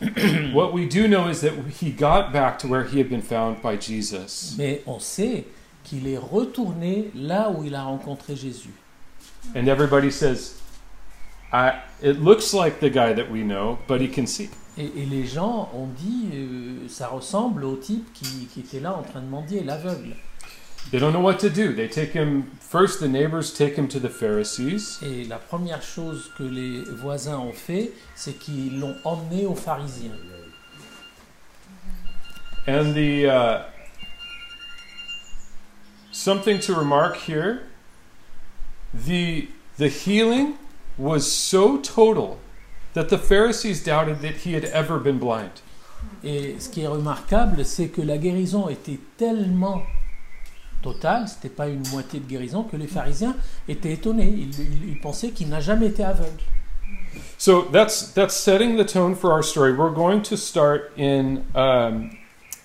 What 0.54 0.72
we 0.72 0.86
do 0.86 1.08
know 1.08 1.28
is 1.28 1.40
that 1.40 1.50
he 1.80 1.90
got 1.90 2.32
back 2.32 2.56
to 2.60 2.68
where 2.68 2.84
he 2.84 2.98
had 3.00 3.08
been 3.10 3.22
found 3.22 3.60
by 3.60 3.76
Jesus. 3.76 4.54
Mais 4.56 4.82
on 4.86 5.00
sait 5.00 5.46
qu'il 5.82 6.06
est 6.06 6.16
retourné 6.18 7.10
là 7.16 7.50
où 7.50 7.64
il 7.64 7.74
a 7.74 7.82
rencontré 7.82 8.36
Jésus. 8.36 8.70
And 9.56 9.66
everybody 9.66 10.12
says, 10.12 10.60
I, 11.52 11.80
it 12.00 12.20
looks 12.20 12.52
like 12.54 12.78
the 12.78 12.90
guy 12.90 13.12
that 13.14 13.28
we 13.28 13.42
know, 13.42 13.78
but 13.88 14.00
he 14.00 14.06
can 14.06 14.26
see. 14.28 14.48
Et, 14.78 15.02
et 15.02 15.06
les 15.06 15.26
gens 15.26 15.68
ont 15.74 15.88
dit, 15.88 16.28
euh, 16.34 16.88
ça 16.88 17.08
ressemble 17.08 17.64
au 17.64 17.76
type 17.76 18.12
qui, 18.12 18.46
qui 18.52 18.60
était 18.60 18.80
là 18.80 18.94
en 18.94 19.02
train 19.02 19.20
de 19.20 19.26
mendier, 19.26 19.64
l'aveugle. 19.64 20.14
They 20.90 20.98
don't 20.98 21.12
know 21.12 21.20
what 21.20 21.38
to 21.38 21.50
do. 21.50 21.74
They 21.74 21.88
take 21.88 22.14
him, 22.14 22.44
first, 22.60 23.00
the 23.00 23.08
neighbors 23.08 23.52
take 23.52 23.76
him 23.76 23.88
to 23.88 23.98
the 23.98 24.08
Pharisees. 24.08 25.00
Et 25.02 25.24
la 25.24 25.36
première 25.36 25.82
chose 25.82 26.30
que 26.38 26.44
les 26.44 26.82
voisins 26.82 27.38
ont 27.38 27.52
fait, 27.52 27.92
c'est 28.14 28.38
qu'ils 28.38 28.80
l'ont 28.80 28.96
emmené 29.04 29.44
aux 29.44 29.54
pharisiens. 29.54 30.16
And 32.66 32.94
the 32.94 33.26
uh, 33.26 33.64
something 36.12 36.58
to 36.60 36.74
remark 36.74 37.16
here 37.16 37.62
the 38.92 39.48
the 39.78 39.88
healing 39.88 40.54
was 40.98 41.22
so 41.22 41.78
total 41.78 42.38
that 42.94 43.08
the 43.08 43.18
Pharisees 43.18 43.82
doubted 43.84 44.20
that 44.22 44.44
he 44.46 44.54
had 44.54 44.64
ever 44.72 44.98
been 44.98 45.18
blind. 45.18 45.50
Et 46.24 46.56
ce 46.60 46.68
qui 46.68 46.82
est 46.82 46.86
remarquable, 46.88 47.64
c'est 47.64 47.88
que 47.88 48.00
la 48.02 48.18
guérison 48.18 48.68
était 48.68 48.98
tellement 49.16 49.82
totale, 50.82 51.26
c'était 51.28 51.48
pas 51.54 51.68
une 51.68 51.82
moitié 51.90 52.20
de 52.20 52.26
guérison, 52.26 52.62
que 52.62 52.76
les 52.76 52.86
pharisiens 52.86 53.34
étaient 53.68 53.92
étonnés. 53.92 54.28
Ils, 54.32 54.60
ils- 54.60 54.88
ils 54.90 55.00
pensaient 55.00 55.30
qu'il 55.30 55.48
n'a 55.48 55.60
jamais 55.60 55.86
été 55.86 56.04
aveugle. 56.04 56.40
So 57.36 57.62
that's 57.72 58.12
that's 58.14 58.34
setting 58.34 58.76
the 58.76 58.84
tone 58.86 59.14
for 59.14 59.32
our 59.32 59.42
story. 59.42 59.72
We're 59.72 59.94
going 59.94 60.22
to 60.22 60.36
start 60.36 60.90
in 60.96 61.44
um, 61.54 62.10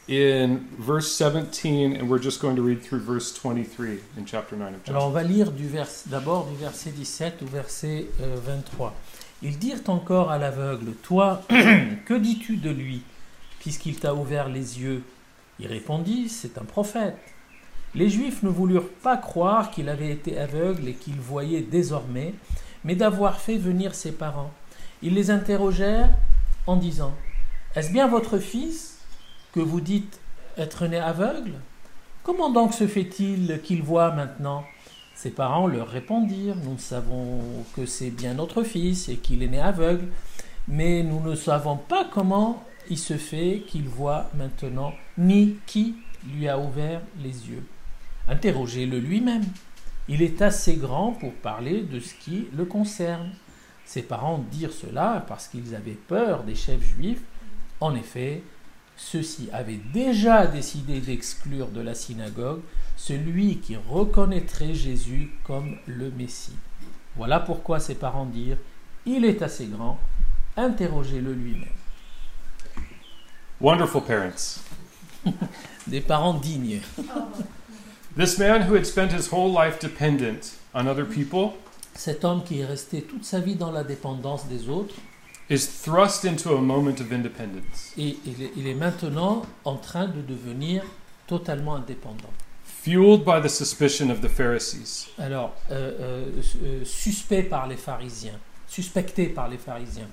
in 0.07 0.67
verse 0.79 1.11
17, 1.13 1.95
and 1.95 2.09
we're 2.09 2.21
just 2.21 2.39
going 2.41 2.55
to 2.55 2.61
read 2.61 2.81
through 2.81 3.01
verse 3.01 3.33
23 3.33 3.99
in 4.17 4.25
chapter 4.25 4.55
9 4.57 4.73
of 4.75 4.83
John. 4.83 4.95
Alors 4.95 5.07
on 5.07 5.11
va 5.11 5.23
lire 5.23 5.51
du 5.51 5.67
vers, 5.67 5.87
d'abord 6.07 6.45
du 6.45 6.55
verset 6.57 6.91
17 6.91 7.41
au 7.43 7.45
verset 7.45 8.07
euh, 8.21 8.35
23. 8.43 8.93
Ils 9.45 9.59
dirent 9.59 9.81
encore 9.87 10.31
à 10.31 10.37
l'aveugle, 10.37 10.93
Toi, 11.03 11.41
que 12.05 12.13
dis-tu 12.13 12.55
de 12.55 12.69
lui, 12.69 13.03
puisqu'il 13.59 13.99
t'a 13.99 14.15
ouvert 14.15 14.47
les 14.47 14.79
yeux? 14.79 15.03
Il 15.59 15.67
répondit, 15.67 16.29
C'est 16.29 16.57
un 16.57 16.63
prophète. 16.63 17.17
Les 17.93 18.09
Juifs 18.09 18.41
ne 18.41 18.49
voulurent 18.49 18.89
pas 19.03 19.17
croire 19.17 19.69
qu'il 19.69 19.89
avait 19.89 20.11
été 20.11 20.39
aveugle 20.39 20.87
et 20.87 20.93
qu'il 20.93 21.19
voyait 21.19 21.61
désormais, 21.61 22.33
mais 22.85 22.95
d'avoir 22.95 23.41
fait 23.41 23.57
venir 23.57 23.95
ses 23.95 24.13
parents. 24.13 24.51
Ils 25.01 25.13
les 25.13 25.29
interrogèrent 25.29 26.09
en 26.65 26.77
disant, 26.77 27.13
Est-ce 27.75 27.91
bien 27.91 28.07
votre 28.07 28.37
fils 28.37 28.99
que 29.51 29.59
vous 29.59 29.81
dites 29.81 30.21
être 30.57 30.87
né 30.87 30.97
aveugle? 30.97 31.51
Comment 32.23 32.49
donc 32.49 32.73
se 32.73 32.87
fait-il 32.87 33.59
qu'il 33.61 33.83
voit 33.83 34.11
maintenant? 34.11 34.63
Ses 35.15 35.29
parents 35.29 35.67
leur 35.67 35.87
répondirent, 35.87 36.55
Nous 36.55 36.77
savons 36.77 37.39
que 37.75 37.85
c'est 37.85 38.09
bien 38.09 38.33
notre 38.33 38.63
fils 38.63 39.09
et 39.09 39.17
qu'il 39.17 39.43
est 39.43 39.47
né 39.47 39.59
aveugle, 39.59 40.07
mais 40.67 41.03
nous 41.03 41.21
ne 41.21 41.35
savons 41.35 41.77
pas 41.77 42.05
comment 42.11 42.63
il 42.89 42.97
se 42.97 43.17
fait 43.17 43.63
qu'il 43.67 43.87
voit 43.87 44.29
maintenant, 44.35 44.93
ni 45.17 45.57
qui 45.65 45.95
lui 46.33 46.47
a 46.47 46.59
ouvert 46.59 47.01
les 47.21 47.49
yeux. 47.49 47.63
Interrogez-le 48.27 48.99
lui-même. 48.99 49.45
Il 50.07 50.21
est 50.21 50.41
assez 50.41 50.75
grand 50.75 51.11
pour 51.11 51.33
parler 51.33 51.81
de 51.81 51.99
ce 51.99 52.13
qui 52.13 52.47
le 52.55 52.65
concerne. 52.65 53.31
Ses 53.85 54.01
parents 54.01 54.43
dirent 54.51 54.73
cela 54.73 55.23
parce 55.27 55.47
qu'ils 55.47 55.75
avaient 55.75 55.91
peur 55.91 56.43
des 56.43 56.55
chefs 56.55 56.83
juifs. 56.83 57.21
En 57.79 57.95
effet, 57.95 58.43
ceux-ci 58.95 59.49
avaient 59.51 59.79
déjà 59.93 60.47
décidé 60.47 60.99
d'exclure 60.99 61.67
de 61.67 61.81
la 61.81 61.95
synagogue 61.95 62.61
celui 63.05 63.57
qui 63.57 63.75
reconnaîtrait 63.75 64.73
Jésus 64.73 65.29
comme 65.43 65.75
le 65.87 66.09
Messie. 66.11 66.55
Voilà 67.17 67.41
pourquoi 67.41 67.81
ses 67.81 67.95
parents 67.95 68.25
dirent 68.25 68.57
Il 69.05 69.25
est 69.25 69.41
assez 69.41 69.65
grand, 69.65 69.99
interrogez-le 70.55 71.33
lui-même. 71.33 71.67
Wonderful 73.59 74.03
parents. 74.03 74.61
Des 75.87 75.99
parents 75.99 76.35
dignes. 76.35 76.79
This 78.17 78.37
man 78.37 78.69
who 78.69 78.75
had 78.75 78.85
spent 78.85 79.11
his 79.11 79.27
whole 79.33 79.51
life 79.51 79.79
dependent 79.79 80.53
on 80.73 80.87
other 80.87 81.05
people 81.05 81.57
Cet 81.95 82.23
homme 82.23 82.43
qui 82.43 82.61
est 82.61 82.65
resté 82.65 83.01
toute 83.01 83.25
sa 83.25 83.39
vie 83.39 83.55
dans 83.55 83.71
la 83.71 83.83
dépendance 83.83 84.47
des 84.47 84.69
autres, 84.69 84.95
is 85.49 85.67
thrust 85.83 86.23
into 86.23 86.55
a 86.55 86.61
moment 86.61 87.01
of 87.01 87.11
independence, 87.11 87.91
et 87.97 88.17
il 88.25 88.43
est, 88.43 88.51
il 88.55 88.65
est 88.65 88.73
maintenant 88.73 89.41
en 89.65 89.75
train 89.75 90.07
de 90.07 90.21
devenir 90.21 90.83
totalement 91.27 91.75
indépendant. 91.75 92.31
Fueled 92.83 93.23
by 93.23 93.39
the 93.39 93.47
suspicion 93.47 94.11
of 94.11 94.21
the 94.21 94.27
Pharisees. 94.27 95.09
Alors, 95.17 95.55
euh, 95.71 95.91
euh, 95.99 96.41
euh, 96.63 96.83
suspect 96.83 97.43
par 97.43 97.67
les 97.67 97.77
pharisiens, 97.77 98.39
suspecté 98.67 99.27
par 99.27 99.47
les 99.47 99.57
pharisiens. 99.57 100.09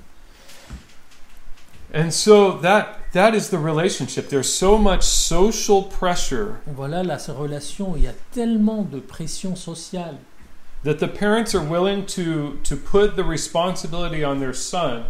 And 1.92 2.12
so 2.12 2.52
that 2.58 3.00
that 3.12 3.34
is 3.34 3.50
the 3.50 3.58
relationship. 3.58 4.28
There's 4.28 4.52
so 4.52 4.78
much 4.78 5.02
social 5.02 5.82
pressure 5.82 6.60
Voilà 6.68 7.02
la 7.02 7.18
relation, 7.34 7.96
il 7.96 8.04
y 8.04 8.06
a 8.06 8.14
tellement 8.32 8.88
de 8.88 9.00
pression 9.00 9.56
sociale 9.56 10.18
that 10.84 11.00
the 11.00 11.08
parents 11.08 11.52
are 11.52 11.64
willing 11.64 12.06
to 12.06 12.60
to 12.62 12.76
put 12.76 13.16
the 13.16 13.24
responsibility 13.24 14.22
on 14.22 14.38
their 14.38 14.54
son 14.54 15.06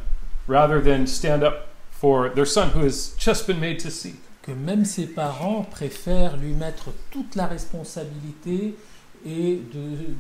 rather 0.47 0.81
than 0.81 1.07
stand 1.07 1.43
up 1.43 1.69
for 1.91 2.31
their 2.31 2.47
son 2.47 2.71
who 2.71 2.81
has 2.81 3.15
just 3.19 3.47
been 3.47 3.61
made 3.61 3.79
to 3.79 3.91
see. 3.91 4.15
Que 4.43 4.53
même 4.53 4.85
ses 4.85 5.07
parents 5.07 5.63
préfèrent 5.63 6.37
lui 6.37 6.55
mettre 6.55 6.91
toute 7.11 7.35
la 7.35 7.47
responsabilité 7.47 8.75
et 9.27 9.61
de 9.73 10.15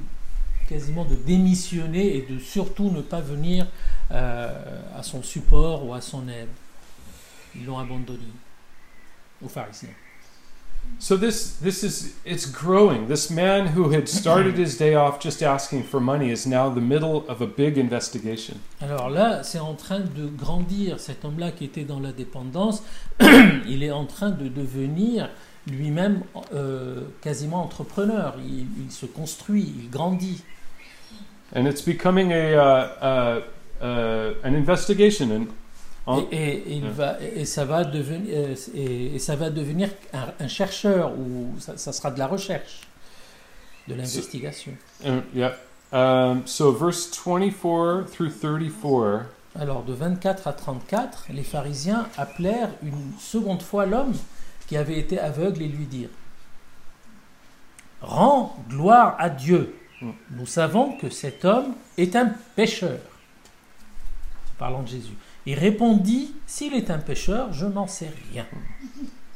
quasiment 0.68 1.04
de 1.04 1.16
démissionner 1.16 2.16
et 2.16 2.22
de 2.22 2.38
surtout 2.38 2.90
ne 2.90 3.00
pas 3.00 3.20
venir 3.20 3.66
euh, 4.12 4.82
à 4.96 5.02
son 5.02 5.22
support 5.22 5.86
ou 5.86 5.94
à 5.94 6.00
son 6.00 6.28
aide. 6.28 6.48
Ils 7.56 7.64
l'ont 7.64 7.78
abandonné 7.78 8.20
aux 9.42 9.48
pharisiens. 9.48 9.88
So 11.00 11.16
this 11.16 11.56
this 11.62 11.82
is 11.82 12.14
it's 12.26 12.44
growing. 12.44 13.08
This 13.08 13.30
man 13.30 13.68
who 13.68 13.90
had 13.90 14.06
started 14.06 14.58
his 14.58 14.76
day 14.76 14.94
off 14.94 15.18
just 15.18 15.42
asking 15.42 15.84
for 15.84 15.98
money 15.98 16.30
is 16.30 16.46
now 16.46 16.68
the 16.68 16.82
middle 16.82 17.24
of 17.26 17.40
a 17.40 17.46
big 17.46 17.78
investigation. 17.78 18.58
Alors 18.82 19.08
là, 19.08 19.42
c'est 19.42 19.60
en 19.60 19.74
train 19.74 20.00
de 20.00 20.26
grandir. 20.26 21.00
Cet 21.00 21.24
homme-là 21.24 21.52
qui 21.52 21.64
était 21.64 21.84
dans 21.84 22.00
la 22.00 22.12
dépendance, 22.12 22.82
il 23.66 23.82
est 23.82 23.90
en 23.90 24.04
train 24.04 24.28
de 24.30 24.48
devenir 24.48 25.30
lui-même 25.66 26.22
euh, 26.52 27.04
quasiment 27.22 27.64
entrepreneur. 27.64 28.34
Il, 28.46 28.66
il 28.84 28.92
se 28.92 29.06
construit, 29.06 29.72
il 29.82 29.88
grandit. 29.88 30.42
And 31.56 31.66
it's 31.66 31.82
becoming 31.82 32.30
a 32.32 32.54
uh, 32.54 33.40
uh, 33.80 33.84
uh, 33.84 34.34
an 34.44 34.54
investigation 34.54 35.48
en- 36.10 36.18
Et, 36.30 36.36
et- 36.36 36.72
et 36.72 36.74
il 36.76 36.84
Ouais. 36.84 36.90
va, 36.90 37.20
et 37.20 37.44
ça 37.44 37.64
va 37.64 37.84
devenir, 37.84 38.34
euh, 38.36 38.54
et, 38.74 39.18
ça 39.18 39.36
va 39.36 39.50
devenir 39.50 39.88
un, 40.12 40.32
un 40.44 40.48
chercheur 40.48 41.12
ou 41.18 41.54
ça, 41.58 41.76
ça 41.76 41.92
sera 41.92 42.10
de 42.10 42.18
la 42.18 42.26
recherche, 42.26 42.80
de 43.88 43.94
l'investigation. 43.94 44.72
uh, 45.04 45.20
yeah. 45.34 45.54
Um, 45.92 46.42
so 46.46 46.70
verse 46.72 47.10
24 47.10 48.06
through 48.12 48.30
34 48.30 49.26
Alors 49.58 49.82
de 49.82 49.92
24 49.92 50.46
à 50.46 50.52
34, 50.52 51.26
les 51.30 51.42
pharisiens 51.42 52.06
appelèrent 52.16 52.70
une 52.84 53.12
seconde 53.18 53.62
fois 53.62 53.86
l'homme 53.86 54.14
qui 54.68 54.76
avait 54.76 54.98
été 54.98 55.18
aveugle 55.18 55.62
et 55.62 55.66
lui 55.68 55.86
dirent 55.86 56.10
Rends 58.02 58.56
gloire 58.68 59.16
à 59.18 59.28
Dieu. 59.28 59.74
Mm. 60.00 60.10
Nous 60.30 60.46
savons 60.46 60.96
que 60.96 61.10
cet 61.10 61.44
homme 61.44 61.74
est 61.98 62.16
un 62.16 62.32
pécheur. 62.56 62.98
Parlant 64.58 64.82
de 64.82 64.88
Jésus. 64.88 65.14
Il 65.46 65.58
répondit 65.58 66.34
S'il 66.46 66.74
est 66.74 66.90
un 66.90 66.98
pécheur, 66.98 67.52
je 67.52 67.66
n'en 67.66 67.86
sais 67.86 68.10
rien. 68.32 68.46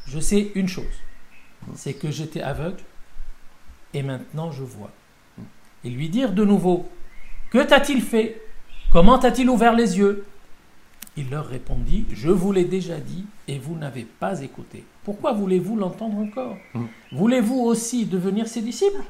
Je 0.07 0.21
sais 0.21 0.53
une 0.55 0.69
chose 0.69 0.85
c'est 1.75 1.95
que 1.95 2.11
j'étais 2.11 2.43
aveugle 2.43 2.83
et 3.93 4.03
maintenant 4.03 4.51
je 4.53 4.63
vois. 4.63 4.91
Ils 5.83 5.95
lui 5.95 6.09
dirent 6.09 6.33
de 6.33 6.45
nouveau 6.45 6.89
Que 7.51 7.63
t'a-t-il 7.63 8.03
fait? 8.03 8.41
Comment 8.91 9.19
t'a-t-il 9.19 9.49
ouvert 9.49 9.75
les 9.75 9.99
yeux? 9.99 10.25
Il 11.17 11.31
leur 11.31 11.47
répondit, 11.47 12.07
Je 12.13 12.31
vous 12.31 12.53
l'ai 12.53 12.65
déjà 12.65 12.99
dit 12.99 13.25
et 13.47 13.59
vous 13.59 13.77
n'avez 13.77 14.05
pas 14.05 14.41
écouté. 14.43 14.85
Pourquoi 15.05 15.33
voulez-vous 15.33 15.77
l'entendre 15.77 16.19
encore? 16.19 16.57
Voulez-vous 17.13 17.61
aussi 17.61 18.07
devenir 18.07 18.49
ses 18.49 18.63
disciples? 18.63 19.03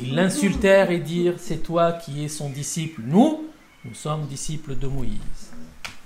Ils 0.00 0.14
l'insultèrent 0.14 0.90
et 0.90 1.00
dirent, 1.00 1.38
C'est 1.38 1.62
toi 1.62 1.92
qui 1.92 2.24
es 2.24 2.28
son 2.28 2.50
disciple. 2.50 3.02
Nous, 3.04 3.44
nous 3.84 3.94
sommes 3.94 4.26
disciples 4.26 4.76
de 4.76 4.86
Moïse. 4.86 5.41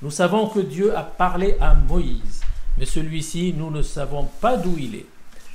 Nous 0.02 0.10
savons 0.10 0.46
que 0.48 0.60
Dieu 0.60 0.96
a 0.96 1.02
parlé 1.02 1.56
à 1.60 1.74
Moïse, 1.74 2.42
mais 2.78 2.84
celui-ci, 2.84 3.54
nous 3.56 3.70
ne 3.70 3.80
savons 3.82 4.28
pas 4.40 4.56
d'où 4.56 4.76
il 4.78 4.94
est. 4.94 5.06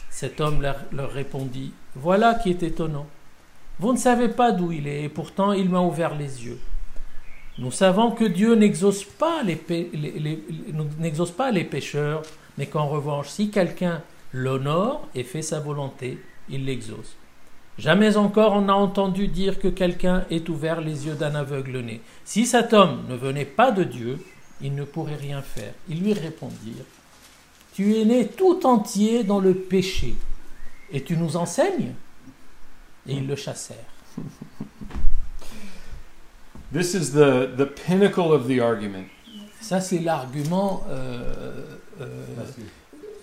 Cet 0.10 0.42
homme 0.42 0.62
leur, 0.62 1.12
répondit, 1.12 1.74
Voilà 1.96 2.36
qui 2.36 2.50
est 2.50 2.64
étonnant. 2.64 3.06
Vous 3.80 3.94
ne 3.94 3.98
savez 3.98 4.30
pas 4.30 4.52
d'où 4.52 4.72
il 4.72 4.88
est, 4.88 5.04
et 5.04 5.10
pourtant 5.10 5.54
il 5.54 5.70
m'a 5.70 5.82
ouvert 5.82 6.16
les 6.16 6.46
yeux. 6.46 6.60
Nous 7.60 7.72
savons 7.72 8.12
que 8.12 8.24
Dieu 8.26 8.56
n'exauce 8.56 9.04
pas 9.04 9.44
les, 9.44 9.56
pas 9.56 11.52
les 11.52 11.64
pécheurs, 11.64 12.24
mais 12.58 12.66
qu'en 12.66 12.88
revanche, 12.88 13.30
si 13.30 13.52
quelqu'un 13.52 14.02
l'honore 14.34 15.08
et 15.14 15.24
fait 15.24 15.42
sa 15.42 15.60
volonté, 15.60 16.18
il 16.50 16.66
l'exauce. 16.66 17.16
Jamais 17.78 18.18
encore 18.18 18.54
on 18.54 18.62
n'a 18.62 18.76
entendu 18.76 19.28
dire 19.28 19.60
que 19.60 19.68
quelqu'un 19.68 20.26
ait 20.30 20.50
ouvert 20.50 20.82
les 20.82 21.08
yeux 21.08 21.16
d'un 21.16 21.36
aveugle-né. 21.36 22.02
Si 22.26 22.46
cet 22.46 22.74
homme 22.74 23.04
ne 23.10 23.16
venait 23.16 23.46
pas 23.46 23.72
de 23.72 23.84
Dieu, 23.84 24.20
il 24.62 24.76
ne 24.76 24.84
pourrait 24.84 25.16
rien 25.16 25.42
faire. 25.42 25.74
Ils 25.90 26.02
lui 26.02 26.14
répondirent 26.14 26.86
Tu 27.74 27.96
es 27.98 28.06
né 28.06 28.28
tout 28.28 28.66
entier 28.66 29.24
dans 29.24 29.40
le 29.40 29.54
péché, 29.54 30.16
et 30.92 31.02
tu 31.04 31.18
nous 31.18 31.36
enseignes? 31.38 31.94
Et 33.08 33.14
ils 33.14 33.28
le 33.28 33.36
chassèrent. 33.36 33.78
This 36.74 36.94
is 36.94 37.12
the, 37.12 37.48
the 37.58 37.66
pinnacle 37.66 38.32
of 38.32 38.48
the 38.48 38.60
argument. 38.62 39.06
Ça, 39.60 39.82
c'est 39.82 40.00
l'argument. 40.00 40.86
euh, 40.90 41.78
euh, 42.00 42.08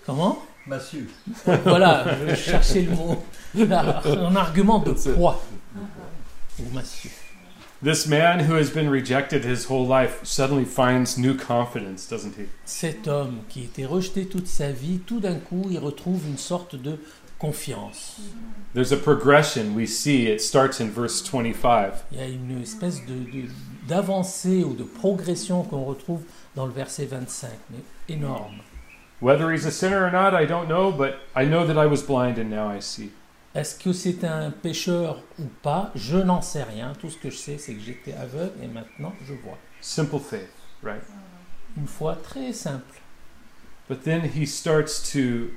comment? 0.04 0.42
Massue. 0.66 1.08
Voilà, 1.64 2.04
je 2.28 2.34
cherchais 2.34 2.82
le 2.82 2.90
mot. 2.94 3.24
Un 3.58 4.36
argument 4.36 4.80
de 4.80 4.92
poids. 4.92 5.42
Ou 6.60 6.64
massue. 6.74 7.10
This 7.80 8.08
man 8.08 8.40
who 8.40 8.54
has 8.54 8.70
been 8.70 8.90
rejected 8.90 9.44
his 9.44 9.66
whole 9.66 9.86
life 9.86 10.24
suddenly 10.24 10.64
finds 10.64 11.16
new 11.16 11.36
confidence, 11.36 12.08
doesn't 12.08 12.34
he? 12.34 12.48
Cet 12.64 13.06
homme 13.06 13.44
qui 13.48 13.64
était 13.64 13.86
rejeté 13.86 14.26
toute 14.26 14.48
sa 14.48 14.72
vie, 14.72 14.98
tout 15.06 15.20
d'un 15.20 15.38
coup, 15.38 15.68
il 15.70 15.78
retrouve 15.78 16.26
une 16.26 16.38
sorte 16.38 16.74
de 16.74 16.98
confiance. 17.38 18.20
There's 18.74 18.90
a 18.90 18.96
progression 18.96 19.76
we 19.76 19.86
see. 19.86 20.26
It 20.26 20.40
starts 20.40 20.80
in 20.80 20.90
verse 20.90 21.22
25. 21.22 21.92
Il 22.10 22.18
y 22.18 22.20
a 22.20 22.26
une 22.26 22.60
espèce 22.60 23.06
de, 23.06 23.46
d'avancée 23.86 24.64
ou 24.64 24.74
de 24.74 24.82
progression 24.82 25.62
qu'on 25.62 25.84
retrouve 25.84 26.22
dans 26.56 26.66
le 26.66 26.72
verset 26.72 27.06
25, 27.06 27.50
mais 27.70 27.78
énorme. 28.08 28.58
Whether 29.20 29.52
he's 29.52 29.66
a 29.66 29.70
sinner 29.70 30.04
or 30.04 30.10
not, 30.10 30.34
I 30.34 30.46
don't 30.46 30.66
know, 30.66 30.90
but 30.90 31.20
I 31.36 31.44
know 31.44 31.64
that 31.64 31.80
I 31.80 31.86
was 31.86 32.02
blind 32.02 32.38
and 32.38 32.50
now 32.50 32.68
I 32.68 32.80
see. 32.80 33.12
Est-ce 33.54 33.78
que 33.82 33.92
c'est 33.92 34.24
un 34.24 34.50
pécheur 34.50 35.22
ou 35.38 35.44
pas? 35.62 35.90
Je 35.94 36.18
n'en 36.18 36.42
sais 36.42 36.62
rien. 36.62 36.92
Tout 37.00 37.10
ce 37.10 37.16
que 37.16 37.30
je 37.30 37.36
sais, 37.36 37.58
c'est 37.58 37.74
que 37.74 37.80
j'étais 37.80 38.12
aveugle 38.12 38.52
et 38.62 38.66
maintenant 38.66 39.12
je 39.26 39.32
vois. 39.34 39.58
Simple 39.80 40.18
faith, 40.18 40.50
right? 40.82 41.02
Une 41.76 41.86
foi 41.86 42.16
très 42.16 42.52
simple. 42.52 43.00
But 43.88 44.02
then 44.02 44.22
he 44.36 44.46
starts 44.46 45.00
to 45.12 45.48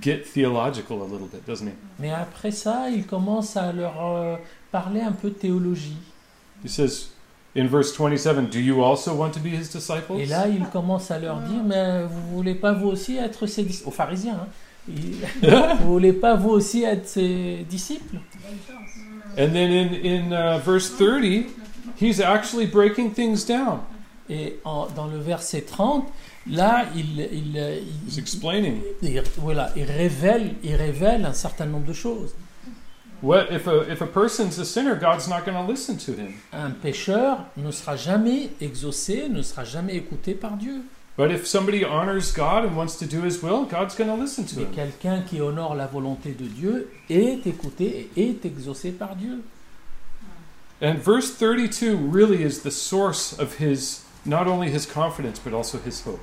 get 0.00 0.24
theological 0.32 1.00
a 1.02 1.06
little 1.06 1.28
bit, 1.28 1.46
doesn't 1.46 1.66
he? 1.68 1.72
Mais 1.98 2.10
après 2.12 2.50
ça, 2.50 2.90
il 2.90 3.06
commence 3.06 3.56
à 3.56 3.72
leur 3.72 4.04
euh, 4.04 4.36
parler 4.70 5.00
un 5.00 5.12
peu 5.12 5.30
de 5.30 5.34
théologie. 5.34 5.96
He 6.62 6.68
says 6.68 7.08
in 7.56 7.66
verse 7.68 7.92
27, 7.96 8.50
Do 8.50 8.58
you 8.58 8.82
also 8.84 9.14
want 9.14 9.30
to 9.30 9.40
be 9.40 9.46
his 9.46 9.68
Et 9.74 9.78
disciples? 9.78 10.28
là, 10.28 10.46
il 10.48 10.66
commence 10.68 11.10
à 11.10 11.18
leur 11.18 11.40
dire, 11.40 11.62
mais 11.64 12.04
vous 12.04 12.36
voulez 12.36 12.54
pas 12.54 12.72
vous 12.74 12.88
aussi 12.88 13.16
être 13.16 13.46
ses 13.46 13.62
disciples 13.64 13.88
Aux 13.88 13.92
pharisiens, 13.92 14.34
hein? 14.42 14.48
Vous 15.80 15.92
voulez 15.92 16.12
pas 16.12 16.34
vous 16.34 16.50
aussi 16.50 16.82
être 16.84 17.06
ses 17.08 17.66
disciples? 17.68 18.16
And 19.36 19.52
then 19.52 19.70
in, 19.70 19.94
in 20.04 20.32
uh, 20.32 20.58
verse 20.58 20.90
30, 20.96 21.46
he's 22.00 22.20
actually 22.20 22.66
breaking 22.66 23.12
things 23.12 23.44
down. 23.44 23.80
Et 24.30 24.58
en- 24.64 24.88
dans 24.94 25.06
le 25.06 25.18
verset 25.18 25.62
30, 25.62 26.06
là, 26.50 26.86
il, 26.96 27.20
il, 27.20 27.56
He's 28.06 28.16
il- 28.16 28.18
explaining. 28.20 28.80
il- 29.02 29.22
voilà, 29.38 29.70
il 29.76 29.84
révèle, 29.84 30.54
il 30.62 30.74
révèle 30.74 31.24
un 31.24 31.32
certain 31.32 31.66
nombre 31.66 31.86
de 31.86 31.92
choses. 31.92 32.34
What 33.22 33.46
if 33.50 33.66
a 33.66 33.82
if 33.92 34.00
a 34.00 34.06
person's 34.06 34.58
a 34.60 34.64
sinner, 34.64 34.94
God's 34.94 35.28
not 35.28 35.40
going 35.44 35.56
to 35.56 35.68
listen 35.70 35.96
to 35.98 36.12
him. 36.12 36.32
Un 36.52 36.70
pécheur 36.70 37.38
ne 37.56 37.70
sera 37.72 37.96
jamais 37.96 38.50
exaucé, 38.60 39.28
ne 39.28 39.42
sera 39.42 39.64
jamais 39.64 39.96
écouté 39.96 40.34
par 40.34 40.56
Dieu. 40.56 40.82
But 41.18 41.32
if 41.32 41.46
somebody 41.48 41.84
honors 41.84 42.30
God 42.32 42.64
and 42.64 42.76
wants 42.76 42.96
to 43.00 43.04
do 43.04 43.22
his 43.22 43.42
will, 43.42 43.64
God's 43.64 43.94
going 43.96 44.08
to 44.08 44.14
listen 44.14 44.46
to 44.46 44.56
Mais 44.56 44.66
him. 44.66 44.72
quelqu'un 44.72 45.22
qui 45.28 45.40
honore 45.40 45.74
la 45.74 45.88
volonté 45.88 46.30
de 46.32 46.46
Dieu 46.46 46.88
est 47.10 47.44
écouté 47.44 48.08
et 48.16 48.30
est 48.30 48.46
exaucé 48.46 48.92
par 48.92 49.16
Dieu. 49.16 49.42
And 50.80 50.94
verse 50.98 51.36
32 51.36 51.96
really 51.96 52.44
is 52.44 52.60
the 52.62 52.70
source 52.70 53.36
of 53.38 53.58
his 53.60 54.04
not 54.24 54.46
only 54.46 54.70
his 54.70 54.86
confidence 54.86 55.40
but 55.40 55.52
also 55.52 55.78
his 55.84 56.02
hope. 56.06 56.20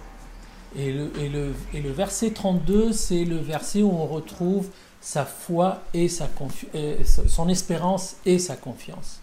Et 0.78 0.94
le, 0.94 1.12
et 1.20 1.30
le, 1.30 1.54
et 1.74 1.82
le 1.82 1.92
verset 1.92 2.32
32, 2.32 2.94
c'est 2.94 3.25
le 3.25 3.38
verset 3.38 3.82
où 3.82 3.92
on 3.92 4.06
retrouve 4.08 4.70
sa 5.02 5.25
foi 5.25 5.82
et 5.94 6.08
sa 6.08 6.28
confi- 6.28 6.68
euh, 6.74 6.96
son 7.28 7.50
espérance 7.50 8.16
et 8.25 8.40
sa 8.40 8.56
confiance. 8.56 9.20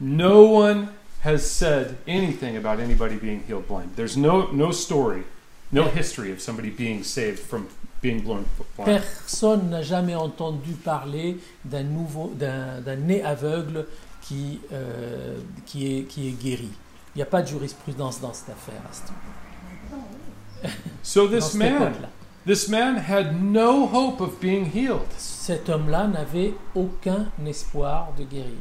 No 0.00 0.54
one 0.62 0.88
has 1.20 1.38
said 1.40 1.96
anything 2.06 2.56
about 2.56 2.78
anybody 2.80 3.16
being 3.16 3.42
healed 3.46 3.66
blind. 3.66 3.90
There's 3.96 4.16
no 4.16 4.50
no 4.52 4.70
story, 4.72 5.24
no 5.72 5.84
history 5.84 6.30
of 6.32 6.40
somebody 6.40 6.70
being 6.70 7.02
saved 7.04 7.38
from 7.40 7.66
being 8.00 8.20
blown 8.22 8.44
blind. 8.76 9.02
Personne 9.02 9.70
n'a 9.70 9.82
jamais 9.82 10.14
entendu 10.14 10.72
parler 10.74 11.38
d'un 11.64 11.82
nouveau, 11.82 12.32
d'un 12.34 12.80
d'un 12.80 12.96
né 12.96 13.22
aveugle 13.24 13.86
qui, 14.22 14.60
euh, 14.72 15.38
qui, 15.66 15.98
est, 15.98 16.02
qui 16.04 16.28
est 16.28 16.32
guéri. 16.32 16.68
Il 17.14 17.18
n'y 17.18 17.22
a 17.22 17.26
pas 17.26 17.42
de 17.42 17.48
jurisprudence 17.48 18.20
dans 18.20 18.32
cette 18.32 18.50
affaire. 18.50 18.82
à 18.88 18.92
ce- 18.92 20.68
So 21.02 21.26
this 21.26 21.54
man, 21.54 22.08
this 22.46 22.68
man 22.68 22.96
had 22.96 23.42
no 23.42 23.86
hope 23.86 24.20
of 24.20 24.38
being 24.40 24.66
healed. 24.72 25.08
Cet 25.16 25.68
homme-là 25.68 26.06
n'avait 26.08 26.54
aucun 26.74 27.26
espoir 27.46 28.12
de 28.16 28.24
guérir. 28.24 28.58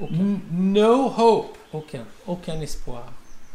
Aucun, 0.00 0.40
no 0.52 1.08
hope. 1.08 1.57
Aucun, 1.72 2.04
aucun 2.26 2.60
espoir. 2.60 3.04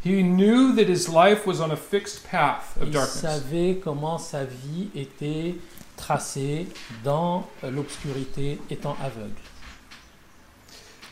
He 0.03 0.21
knew 0.21 0.73
that 0.75 0.87
his 0.89 1.07
life 1.07 1.45
was 1.47 1.61
on 1.61 1.71
a 1.71 1.77
fixed 1.77 2.23
path 2.29 2.75
of 2.81 2.87
Il 2.89 2.93
darkness. 2.93 3.21
savait 3.21 3.79
comment 3.81 4.17
sa 4.17 4.43
vie 4.43 4.89
était 4.95 5.55
tracée 5.95 6.67
dans 7.03 7.47
euh, 7.63 7.71
l'obscurité, 7.71 8.59
étant 8.69 8.97
aveugle. 9.01 9.31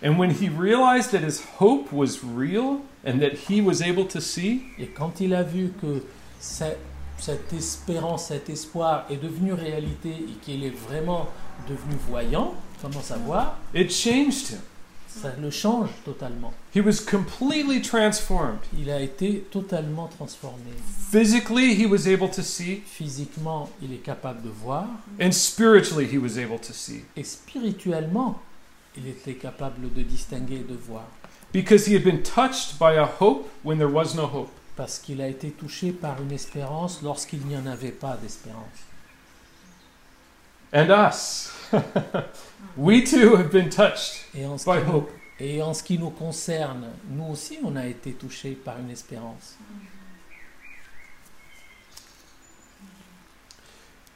And 0.03 0.17
when 0.17 0.31
he 0.31 0.49
realized 0.49 1.11
that 1.11 1.23
his 1.23 1.41
hope 1.59 1.91
was 1.93 2.23
real 2.23 2.81
and 3.05 3.19
that 3.21 3.47
he 3.47 3.61
was 3.61 3.81
able 3.81 4.05
to 4.07 4.19
see, 4.19 4.63
Et 4.79 4.87
quand 4.87 5.21
il 5.21 5.33
a 5.35 5.43
vu 5.43 5.71
que 5.79 6.03
ce- 6.39 6.75
cette 7.19 7.53
espérance, 7.53 8.25
cet 8.27 8.49
espoir 8.49 9.05
est 9.11 9.17
devenu 9.21 9.53
réalité 9.53 10.09
et 10.09 10.33
qu'il 10.41 10.63
est 10.63 10.75
vraiment 10.75 11.29
devenu 11.69 11.95
voyant, 12.09 12.55
commence 12.81 13.11
à 13.11 13.17
voir, 13.17 13.57
it 13.75 13.91
changed 13.91 14.49
him. 14.49 14.59
Ça 15.21 15.33
le 15.41 15.49
change 15.51 15.89
totalement. 16.05 16.53
He 16.75 16.79
was 16.79 16.99
completely 17.09 17.81
transformed. 17.81 18.59
Il 18.77 18.89
a 18.89 18.99
été 19.01 19.45
totalement 19.51 20.07
transformé. 20.07 20.71
Physically, 21.11 21.73
he 21.75 21.85
was 21.85 22.07
able 22.07 22.29
to 22.29 22.41
see, 22.41 22.81
Physiquement, 22.85 23.69
il 23.81 23.93
est 23.93 24.03
capable 24.03 24.41
de 24.41 24.49
voir 24.49 24.85
and 25.21 25.31
spiritually, 25.31 26.05
he 26.05 26.17
was 26.17 26.37
able 26.37 26.59
to 26.59 26.73
see. 26.73 27.03
et 27.15 27.23
spirituellement, 27.23 28.39
il 28.97 29.07
était 29.07 29.35
capable 29.35 29.93
de 29.93 30.01
distinguer 30.03 30.55
et 30.57 30.71
de 30.71 30.75
voir. 30.75 31.07
Because 31.53 31.85
he 31.87 31.95
had 31.95 32.03
been 32.03 32.23
touched 32.23 32.79
by 32.79 32.95
a 32.97 33.05
hope 33.19 33.47
when 33.63 33.77
there 33.77 33.91
was 33.91 34.15
no 34.15 34.25
hope. 34.25 34.49
Parce 34.77 34.99
qu'il 34.99 35.21
a 35.21 35.27
été 35.27 35.51
touché 35.51 35.91
par 35.91 36.21
une 36.21 36.31
espérance 36.31 37.01
lorsqu'il 37.03 37.45
n'y 37.45 37.57
en 37.57 37.65
avait 37.67 37.91
pas 37.91 38.17
d'espérance. 38.21 38.63
And 40.73 40.89
us. 40.89 41.51
we 42.77 43.03
too 43.03 43.35
have 43.35 43.51
been 43.51 43.69
touched 43.69 44.25
Et 44.33 44.45
en, 44.45 44.57
ce 44.57 44.65
by 44.65 44.79
nous, 44.83 44.91
hope. 44.91 45.11
et 45.39 45.61
en 45.61 45.73
ce 45.73 45.83
qui 45.83 45.97
nous 45.97 46.09
concerne, 46.11 46.87
nous 47.09 47.25
aussi, 47.31 47.59
on 47.63 47.75
a 47.75 47.85
été 47.85 48.13
touchés 48.13 48.51
par 48.53 48.79
une 48.79 48.89
espérance. 48.89 49.55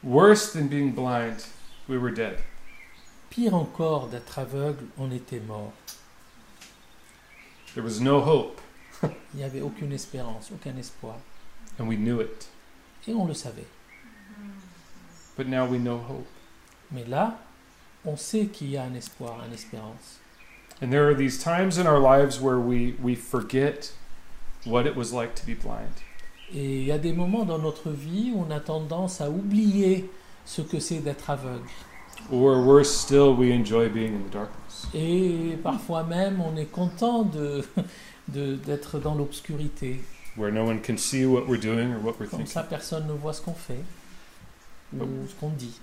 Worse 0.02 0.52
than 0.52 0.68
being 0.68 0.92
blind, 0.94 1.44
we 1.88 1.98
were 1.98 2.10
dead. 2.12 2.38
Pire 3.30 3.54
encore 3.54 4.08
d'être 4.08 4.38
aveugle, 4.38 4.84
on 4.98 5.10
était 5.10 5.40
mort. 5.40 5.72
There 7.74 7.82
was 7.84 8.00
no 8.00 8.20
hope, 8.20 8.60
Il 9.02 9.10
n'y 9.40 9.44
avait 9.44 9.60
aucune 9.60 9.92
espérance, 9.92 10.50
aucun 10.52 10.76
espoir. 10.78 11.16
and 11.78 11.86
we 11.88 11.96
knew 11.96 12.20
it. 12.20 12.48
Et 13.06 13.12
on 13.14 13.26
le 13.26 13.34
savait. 13.34 13.66
But 15.36 15.46
now 15.48 15.66
we 15.66 15.78
know 15.78 15.98
hope. 15.98 16.26
Mais 16.92 17.04
là, 17.04 17.38
on 18.04 18.16
sait 18.16 18.46
qu'il 18.46 18.70
y 18.70 18.76
a 18.76 18.84
un 18.84 18.94
espoir, 18.94 19.42
une 19.46 19.52
espérance. 19.54 20.20
And 20.82 20.90
there 20.90 21.08
are 21.08 21.14
these 21.14 21.38
times 21.42 21.78
in 21.78 21.86
our 21.86 21.98
lives 21.98 22.40
where 22.40 22.58
we, 22.58 22.94
we 23.02 23.14
forget 23.16 23.92
what 24.66 24.86
it 24.86 24.94
was 24.94 25.12
like 25.12 25.34
to 25.34 25.46
be 25.46 25.54
blind. 25.54 25.90
Et 26.54 26.80
il 26.80 26.84
y 26.84 26.92
a 26.92 26.98
des 26.98 27.12
moments 27.12 27.44
dans 27.44 27.58
notre 27.58 27.90
vie 27.90 28.30
où 28.34 28.44
on 28.46 28.50
a 28.50 28.60
tendance 28.60 29.20
à 29.20 29.28
oublier 29.30 30.08
ce 30.44 30.62
que 30.62 30.78
c'est 30.78 30.98
d'être 30.98 31.30
aveugle. 31.30 31.68
Or 32.30 32.64
worse 32.64 32.88
still, 32.90 33.34
we 33.36 33.52
enjoy 33.52 33.88
being 33.88 34.14
in 34.14 34.28
the 34.28 34.32
darkness. 34.32 34.86
Et 34.94 35.58
parfois 35.62 36.04
même, 36.04 36.40
on 36.40 36.56
est 36.56 36.70
content 36.70 37.22
de, 37.24 37.64
d'être 38.28 38.98
dans 39.00 39.14
l'obscurité. 39.14 40.00
Where 40.36 40.52
no 40.52 40.64
one 40.64 40.80
can 40.82 40.98
see 40.98 41.24
what 41.24 41.46
we're 41.48 41.60
doing 41.60 41.92
or 41.94 41.98
what 42.00 42.18
we're 42.20 42.28
Comme 42.28 42.40
thinking. 42.40 42.46
ça, 42.46 42.62
personne 42.62 43.06
ne 43.06 43.12
voit 43.14 43.32
ce 43.32 43.40
qu'on 43.40 43.54
fait 43.54 43.82
ou 44.94 45.26
ce 45.28 45.34
qu'on 45.34 45.48
dit. 45.50 45.80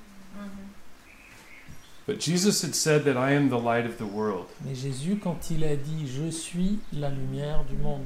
But 2.05 2.19
Jesus 2.19 2.61
had 2.61 2.75
said 2.75 3.05
that 3.05 3.15
I 3.15 3.31
am 3.33 3.49
the 3.49 3.57
light 3.59 3.85
of 3.85 3.97
the 3.97 4.05
world. 4.05 4.47
Mais 4.65 4.75
Jésus, 4.75 5.17
quand 5.19 5.49
il 5.49 5.63
a 5.63 5.75
dit 5.77 6.05
Je 6.07 6.29
suis 6.29 6.79
la 6.91 7.09
lumière 7.09 7.63
du 7.65 7.75
monde, 7.77 8.05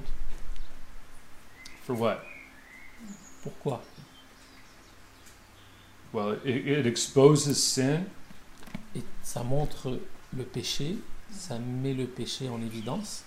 For 1.86 1.96
what? 1.96 2.20
pourquoi? 3.44 3.82
Well, 6.14 6.38
it, 6.46 6.68
it 6.68 6.86
exposes 6.86 7.56
sin, 7.58 8.06
Et 8.96 9.02
ça 9.24 9.44
montre 9.44 10.00
le 10.36 10.44
péché, 10.44 10.98
ça 11.32 11.58
met 11.60 11.94
le 11.94 12.06
péché 12.06 12.50
en 12.50 12.62
évidence. 12.62 13.24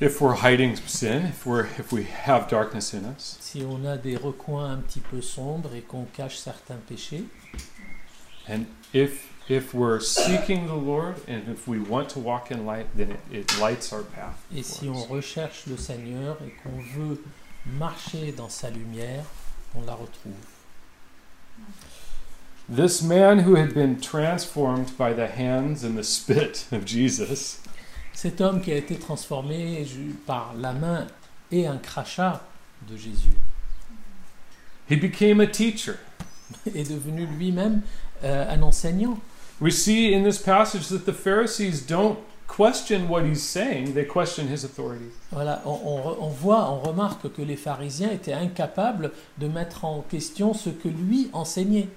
if 0.00 0.20
we're 0.20 0.34
hiding 0.36 0.74
sin, 0.86 1.26
if 1.26 1.44
we're 1.46 1.66
if 1.78 1.92
we 1.92 2.04
have 2.04 2.48
darkness 2.48 2.94
in 2.94 3.04
us. 3.04 3.36
Si 3.40 3.62
on 3.64 3.84
a 3.84 3.96
des 3.96 4.16
recoins 4.16 4.70
un 4.72 4.78
petit 4.78 5.00
peu 5.00 5.20
sombres 5.20 5.74
et 5.74 5.82
qu'on 5.82 6.04
cache 6.06 6.36
certains 6.38 6.76
péchés, 6.88 7.24
And 8.48 8.64
if 8.94 9.28
if 9.52 9.74
we're 9.74 10.00
seeking 10.00 10.66
the 10.66 10.74
Lord 10.74 11.16
and 11.28 11.48
if 11.48 11.68
we 11.68 11.78
want 11.78 12.08
to 12.10 12.18
walk 12.18 12.50
in 12.50 12.64
light, 12.64 12.86
then 12.94 13.10
it, 13.10 13.20
it 13.30 13.58
lights 13.58 13.92
our 13.92 14.02
path. 14.02 14.36
et 14.54 14.64
si 14.64 14.88
on 14.88 15.04
recherche 15.08 15.66
le 15.66 15.76
Seigneur 15.76 16.38
et 16.44 16.52
qu'on 16.62 16.80
veut 16.98 17.22
marcher 17.66 18.32
dans 18.32 18.48
sa 18.48 18.70
lumière, 18.70 19.24
on 19.74 19.82
la 19.84 19.94
retrouve. 19.94 20.32
This 22.68 23.02
man 23.02 23.40
who 23.40 23.56
had 23.56 23.74
been 23.74 24.00
transformed 24.00 24.96
by 24.96 25.12
the 25.12 25.26
hands 25.26 25.84
and 25.84 25.96
the 25.96 26.04
spit 26.04 26.66
of 26.72 26.84
Jesus 26.84 27.60
Cet 28.14 28.40
homme 28.40 28.60
qui 28.60 28.72
a 28.72 28.76
été 28.76 28.96
transformé 28.98 29.86
par 30.26 30.54
la 30.56 30.72
main 30.72 31.06
et 31.50 31.66
un 31.66 31.78
crachat 31.78 32.40
de 32.88 32.96
Jésus 32.96 33.36
he 34.92 34.96
became 34.96 35.40
a 35.40 35.46
teacher. 35.46 35.98
est 36.74 36.90
devenu 36.90 37.26
lui-même 37.26 37.82
euh, 38.24 38.54
un 38.54 38.62
enseignant. 38.62 39.18
We 39.62 39.70
see 39.70 40.12
in 40.12 40.24
this 40.24 40.38
passage 40.42 40.88
that 40.88 41.06
the 41.06 41.12
Pharisees 41.12 41.82
don't 41.86 42.18
question 42.48 43.08
what 43.08 43.24
he's 43.24 43.44
saying, 43.44 43.94
they 43.94 44.04
question 44.04 44.48
his 44.48 44.64
authority. 44.64 45.06
Voilà, 45.32 45.62
on, 45.64 45.78
on- 45.84 46.16
on 46.18 46.30
voit, 46.30 46.68
on 46.68 46.80
remarque 46.80 47.32
que 47.32 47.42
les 47.42 47.54
pharisiens 47.56 48.10
étaient 48.10 48.32
incapables 48.32 49.12
de 49.38 49.46
mettre 49.46 49.84
en 49.84 50.02
question 50.02 50.52
ce 50.52 50.70
que 50.70 50.88
lui 50.88 51.30
enseignait. 51.32 51.88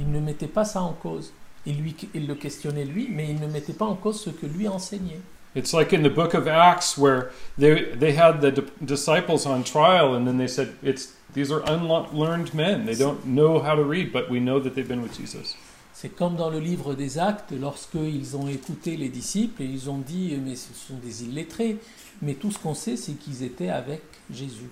Ils 0.00 0.10
ne 0.10 0.18
mettaient 0.18 0.48
pas 0.52 0.64
ça 0.64 0.80
en 0.82 0.94
cause. 0.94 1.32
Ils, 1.64 1.80
lui, 1.80 1.94
ils 2.12 2.26
le 2.26 2.34
questionnaient 2.34 2.84
lui, 2.84 3.06
mais 3.08 3.28
ils 3.30 3.38
ne 3.40 3.46
mettaient 3.46 3.72
pas 3.72 3.84
en 3.84 3.94
cause 3.94 4.20
ce 4.20 4.30
que 4.30 4.46
lui 4.46 4.66
enseignait. 4.66 5.20
It's 5.54 5.72
like 5.72 5.92
in 5.92 6.02
the 6.02 6.12
book 6.12 6.34
of 6.34 6.48
Acts 6.48 6.98
where 6.98 7.30
they 7.56 7.94
they 7.94 8.16
had 8.16 8.40
the 8.40 8.64
disciples 8.84 9.46
on 9.46 9.62
trial 9.62 10.14
and 10.16 10.26
then 10.26 10.38
they 10.38 10.48
said 10.48 10.74
it's 10.82 11.12
these 11.34 11.52
are 11.52 11.62
unlearned 11.66 12.52
men. 12.52 12.84
They 12.84 12.96
don't 12.96 13.24
know 13.26 13.60
how 13.60 13.76
to 13.76 13.84
read, 13.84 14.12
but 14.12 14.28
we 14.28 14.40
know 14.40 14.58
that 14.58 14.74
they've 14.74 14.88
been 14.88 15.02
with 15.02 15.16
Jesus. 15.16 15.54
C'est 16.02 16.08
comme 16.08 16.34
dans 16.34 16.50
le 16.50 16.58
livre 16.58 16.94
des 16.94 17.20
Actes, 17.20 17.52
lorsqu'ils 17.52 18.36
ont 18.36 18.48
écouté 18.48 18.96
les 18.96 19.08
disciples 19.08 19.62
et 19.62 19.66
ils 19.66 19.88
ont 19.88 19.98
dit, 19.98 20.36
mais 20.44 20.56
ce 20.56 20.74
sont 20.74 20.96
des 20.96 21.22
illettrés. 21.22 21.76
Mais 22.22 22.34
tout 22.34 22.50
ce 22.50 22.58
qu'on 22.58 22.74
sait, 22.74 22.96
c'est 22.96 23.12
qu'ils 23.12 23.44
étaient 23.44 23.68
avec 23.68 24.02
Jésus. 24.28 24.68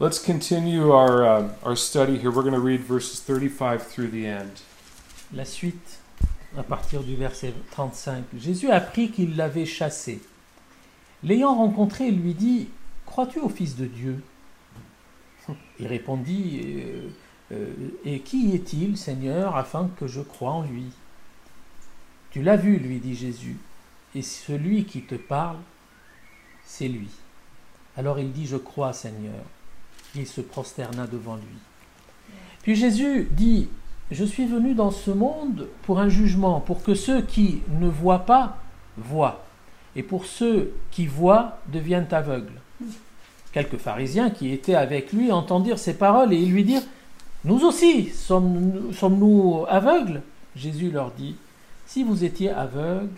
Let's 0.00 0.18
continue 0.18 0.82
our 0.82 1.22
um, 1.22 1.50
our 1.64 1.76
study 1.78 2.16
here. 2.16 2.32
We're 2.32 2.42
going 2.42 2.56
to 2.56 2.60
read 2.60 2.80
verses 2.80 3.20
35 3.20 3.88
through 3.88 4.10
the 4.10 4.26
end. 4.26 4.64
La 5.32 5.44
suite, 5.44 6.00
à 6.58 6.64
partir 6.64 7.04
du 7.04 7.14
verset 7.14 7.54
35. 7.70 8.24
Jésus 8.36 8.72
apprit 8.72 9.12
qu'il 9.12 9.36
l'avait 9.36 9.66
chassé. 9.66 10.20
L'ayant 11.22 11.54
rencontré, 11.54 12.08
il 12.08 12.20
lui 12.20 12.34
dit 12.34 12.70
Crois-tu 13.06 13.38
au 13.38 13.48
Fils 13.48 13.76
de 13.76 13.86
Dieu? 13.86 14.20
Il 15.78 15.86
répondit 15.86 16.60
euh, 16.64 17.08
Et 18.04 18.20
qui 18.20 18.54
est-il, 18.54 18.96
Seigneur, 18.96 19.56
afin 19.56 19.90
que 19.98 20.06
je 20.06 20.20
croie 20.20 20.52
en 20.52 20.62
lui? 20.62 20.86
Tu 22.30 22.42
l'as 22.42 22.56
vu, 22.56 22.76
lui 22.78 22.98
dit 22.98 23.16
Jésus, 23.16 23.56
et 24.14 24.22
celui 24.22 24.84
qui 24.84 25.02
te 25.02 25.14
parle, 25.14 25.56
c'est 26.64 26.88
lui. 26.88 27.08
Alors 27.96 28.18
il 28.18 28.32
dit 28.32 28.46
Je 28.46 28.56
crois, 28.56 28.92
Seigneur. 28.92 29.44
Il 30.14 30.26
se 30.26 30.40
prosterna 30.40 31.06
devant 31.06 31.36
lui. 31.36 31.58
Puis 32.62 32.76
Jésus 32.76 33.28
dit 33.30 33.68
je 34.10 34.24
suis 34.24 34.46
venu 34.46 34.74
dans 34.74 34.90
ce 34.90 35.10
monde 35.10 35.68
pour 35.82 36.00
un 36.00 36.08
jugement, 36.08 36.60
pour 36.60 36.82
que 36.82 36.94
ceux 36.94 37.20
qui 37.20 37.60
ne 37.68 37.88
voient 37.88 38.24
pas 38.24 38.56
voient, 38.96 39.44
et 39.96 40.02
pour 40.02 40.24
ceux 40.24 40.72
qui 40.90 41.06
voient 41.06 41.58
deviennent 41.66 42.08
aveugles. 42.12 42.60
Quelques 43.52 43.76
pharisiens 43.76 44.30
qui 44.30 44.50
étaient 44.52 44.74
avec 44.74 45.12
lui 45.12 45.30
entendirent 45.30 45.78
ces 45.78 45.94
paroles 45.94 46.32
et 46.32 46.38
ils 46.38 46.52
lui 46.52 46.64
dirent 46.64 46.82
Nous 47.44 47.64
aussi 47.64 48.10
sommes- 48.10 48.92
sommes-nous 48.92 49.64
aveugles? 49.68 50.22
Jésus 50.56 50.90
leur 50.90 51.10
dit 51.12 51.36
Si 51.86 52.02
vous 52.04 52.24
étiez 52.24 52.50
aveugles, 52.50 53.08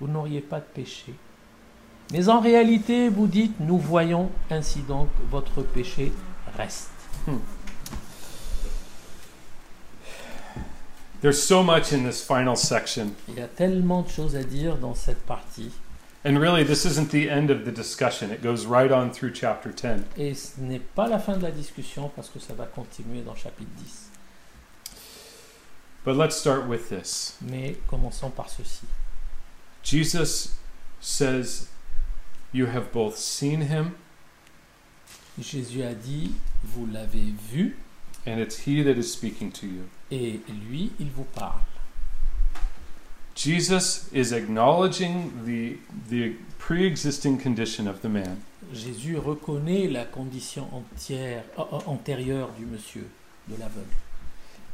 vous 0.00 0.08
n'auriez 0.08 0.40
pas 0.40 0.58
de 0.60 0.64
péché. 0.74 1.14
Mais 2.12 2.28
en 2.28 2.40
réalité, 2.40 3.08
vous 3.08 3.26
dites 3.26 3.54
Nous 3.60 3.78
voyons, 3.78 4.30
ainsi 4.50 4.80
donc 4.80 5.08
votre 5.30 5.62
péché 5.62 6.12
reste. 6.56 6.90
There's 11.20 11.40
so 11.40 11.62
much 11.62 11.92
in 11.92 12.02
this 12.04 12.20
final 12.20 12.56
section. 12.56 13.12
Il 13.28 13.34
y 13.36 13.40
a 13.40 13.46
tellement 13.46 14.02
de 14.02 14.08
choses 14.08 14.34
à 14.34 14.42
dire 14.42 14.76
dans 14.76 14.94
cette 14.94 15.24
partie. 15.24 15.70
And 16.24 16.38
really, 16.38 16.62
this 16.62 16.84
isn't 16.84 17.10
the 17.10 17.28
end 17.28 17.50
of 17.50 17.64
the 17.64 17.72
discussion. 17.72 18.30
It 18.30 18.42
goes 18.42 18.64
right 18.64 18.92
on 18.92 19.10
through 19.10 19.32
chapter 19.32 19.72
10. 19.72 20.04
Et 20.16 20.34
ce 20.34 20.60
n'est 20.60 20.78
pas 20.94 21.08
la 21.08 21.18
fin 21.18 21.36
de 21.36 21.42
la 21.42 21.50
discussion 21.50 22.10
parce 22.14 22.28
que 22.28 22.38
ça 22.38 22.54
va 22.54 22.66
continuer 22.66 23.22
dans 23.22 23.34
chapitre 23.34 23.70
10. 23.78 24.10
But 26.04 26.16
let's 26.16 26.36
start 26.36 26.66
with 26.68 26.88
this. 26.88 27.36
Mais 27.40 27.76
commençons 27.88 28.30
par 28.30 28.48
ceci. 28.50 28.86
Jesus 29.82 30.54
says, 31.00 31.68
You 32.52 32.66
have 32.66 32.92
both 32.92 33.16
seen 33.16 33.62
him, 33.62 33.96
Jésus 35.40 35.82
a 35.82 35.94
dit, 35.94 36.32
vous 36.62 36.86
l'avez 36.86 37.32
vu, 37.50 37.78
and 38.26 38.38
it's 38.38 38.66
he 38.66 38.82
that 38.82 38.98
is 38.98 39.10
speaking 39.10 39.50
to 39.50 39.66
you. 39.66 39.88
et 40.10 40.40
lui, 40.68 40.92
il 41.00 41.08
vous 41.10 41.24
parle. 41.34 41.62
Jesus 43.34 44.08
is 44.12 44.32
acknowledging 44.32 45.32
the, 45.46 45.78
the 46.10 46.34
pre 46.58 46.86
existing 46.86 47.38
condition 47.38 47.86
of 47.88 48.00
the 48.02 48.08
man. 48.08 48.38
Jésus 48.72 49.16
reconnaît 49.18 49.88
la 49.88 50.04
condition 50.04 50.66
entière, 50.72 51.42
euh, 51.58 51.62
euh, 51.72 51.78
antérieure 51.86 52.50
du 52.58 52.64
monsieur, 52.64 53.06
de 53.48 53.56
l'aveugle. 53.58 53.86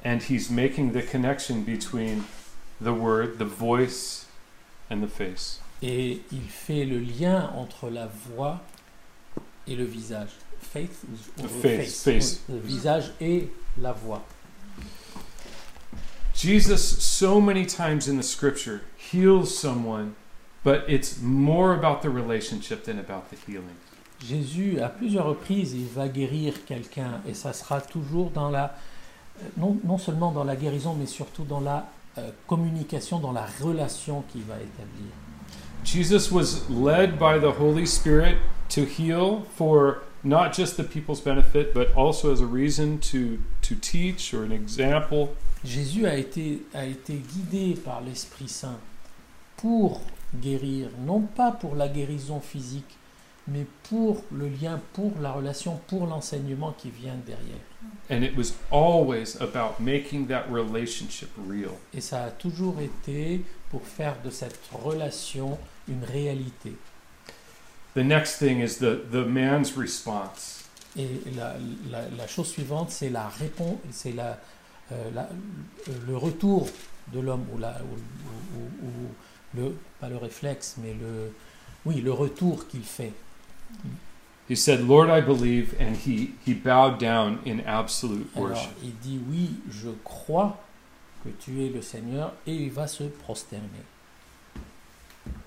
And 0.05 0.19
he's 0.29 0.51
making 0.51 0.93
the 0.93 1.03
connection 1.03 1.63
between 1.63 2.23
the 2.81 2.93
word, 2.93 3.39
the 3.39 3.45
voice, 3.45 4.27
and 4.91 5.01
the 5.01 5.09
face. 5.09 5.61
Et 5.83 6.21
il 6.33 6.49
fait 6.49 6.85
le 6.85 6.99
lien 6.99 7.51
entre 7.57 7.89
la 7.91 8.07
voix 8.07 8.61
et 9.67 9.75
le 9.77 9.85
visage. 9.85 10.31
Faith, 10.61 10.91
ou- 11.39 11.45
ou 11.45 11.49
Face, 11.49 12.03
face. 12.05 12.41
Oui, 12.49 12.55
Le 12.55 12.61
visage 12.61 13.13
et 13.21 13.49
la 13.81 13.93
voix. 13.93 14.25
Jesus, 16.39 17.03
so 17.03 17.41
many 17.41 17.67
times 17.67 18.07
in 18.07 18.17
the 18.17 18.23
scripture, 18.23 18.83
heals 18.97 19.59
someone, 19.59 20.15
but 20.63 20.85
it's 20.87 21.21
more 21.21 21.75
about 21.75 22.01
the 22.03 22.11
relationship 22.11 22.85
than 22.85 22.97
about 22.97 23.31
the 23.31 23.37
healing. 23.45 23.75
Jésus, 24.25 24.81
à 24.81 24.89
plusieurs 24.89 25.27
reprises, 25.27 25.75
il 25.75 25.89
va 25.89 26.07
guérir 26.07 26.55
quelqu'un 26.65 27.21
et 27.29 27.35
ça 27.35 27.53
sera 27.53 27.81
toujours 27.81 28.31
dans 28.31 28.51
la, 28.51 28.77
euh, 29.41 29.49
non, 29.57 29.79
non 29.83 29.99
seulement 29.99 30.31
dans 30.31 30.45
la 30.45 30.55
guérison, 30.55 30.95
mais 30.95 31.07
surtout 31.07 31.43
dans 31.43 31.59
la 31.59 31.89
euh, 32.19 32.31
communication, 32.47 33.19
dans 33.19 33.33
la 33.33 33.47
relation 33.61 34.23
qu'il 34.31 34.43
va 34.43 34.55
établir. 34.59 35.11
Jesus 35.83 36.31
was 36.31 36.71
led 36.71 37.19
by 37.19 37.41
the 37.41 37.59
Holy 37.59 37.85
Spirit 37.85 38.37
to 38.69 38.85
heal 38.85 39.43
for 39.57 40.03
not 40.23 40.53
just 40.53 40.77
the 40.77 40.85
people's 40.85 41.21
benefit, 41.21 41.75
but 41.75 41.89
also 41.97 42.33
as 42.33 42.41
a 42.41 42.47
reason 42.47 43.01
to, 43.01 43.39
to 43.63 43.75
teach 43.75 44.33
or 44.33 44.45
an 44.45 44.53
example. 44.53 45.31
Jésus 45.65 46.07
a 46.07 46.17
été, 46.17 46.63
a 46.75 46.85
été 46.85 47.15
guidé 47.15 47.75
par 47.75 48.01
l'Esprit 48.01 48.49
Saint 48.49 48.79
pour 49.57 50.01
guérir, 50.35 50.89
non 51.05 51.21
pas 51.23 51.51
pour 51.53 51.75
la 51.75 51.89
guérison 51.89 52.41
physique, 52.41 52.97
mais 53.49 53.67
pour 53.89 54.23
le 54.31 54.49
lien, 54.49 54.81
pour 54.93 55.13
la 55.21 55.33
relation, 55.33 55.81
pour 55.89 56.07
l'enseignement 56.07 56.73
qui 56.77 56.91
vient 56.91 57.17
derrière. 57.27 57.59
And 58.11 58.23
it 58.23 58.37
was 58.37 58.53
always 58.71 59.37
about 59.41 59.81
making 59.81 60.27
that 60.29 60.45
relationship 60.51 61.31
real. 61.49 61.73
Et 61.95 62.01
ça 62.01 62.25
a 62.25 62.31
toujours 62.31 62.77
été 62.81 63.43
pour 63.71 63.83
faire 63.87 64.17
de 64.23 64.31
cette 64.31 64.59
relation 64.73 65.59
une 65.89 66.05
réalité. 66.05 66.75
The 67.95 68.01
next 68.05 68.39
thing 68.39 68.61
is 68.61 68.79
the, 68.79 69.11
the 69.11 69.27
man's 69.27 69.77
response. 69.77 70.65
Et 70.97 71.09
la, 71.35 71.57
la- 71.91 72.09
la 72.17 72.27
chose 72.27 72.49
suivante, 72.49 72.91
c'est 72.91 73.11
la 73.11 73.29
réponse, 73.29 73.79
c'est 73.91 74.13
la, 74.13 74.39
la- 75.15 75.29
le 76.07 76.17
retour 76.17 76.69
de 77.13 77.21
l'homme 77.21 77.45
ou, 77.55 77.59
la, 77.59 77.77
ou- 77.83 78.59
ou- 78.59 78.87
ou- 78.87 79.15
le, 79.59 79.77
pas 80.01 80.09
le 80.09 80.17
réflexe, 80.17 80.77
mais 80.83 80.95
le, 80.95 81.33
oui, 81.87 82.01
le 82.01 82.13
retour 82.13 82.67
qu'il 82.69 82.83
fait. 82.83 83.13
He 84.51 84.57
said, 84.57 84.87
Lord, 84.87 85.11
I 85.11 85.21
believe, 85.21 85.75
and 85.79 85.95
he, 85.95 86.31
he 86.47 86.55
bowed 86.55 86.99
down 86.99 87.39
in 87.47 87.61
absolute 87.67 88.27
Alors, 88.35 88.49
worship. 88.51 88.71
il 88.83 88.95
dit 88.99 89.21
oui, 89.29 89.51
je 89.71 89.91
crois 90.05 90.59
que 91.23 91.29
tu 91.31 91.63
es 91.65 91.69
le 91.69 91.83
Seigneur, 91.83 92.33
et 92.47 92.55
il 92.55 92.71
va 92.71 92.87
se 92.87 93.05
prosterner. 93.05 93.85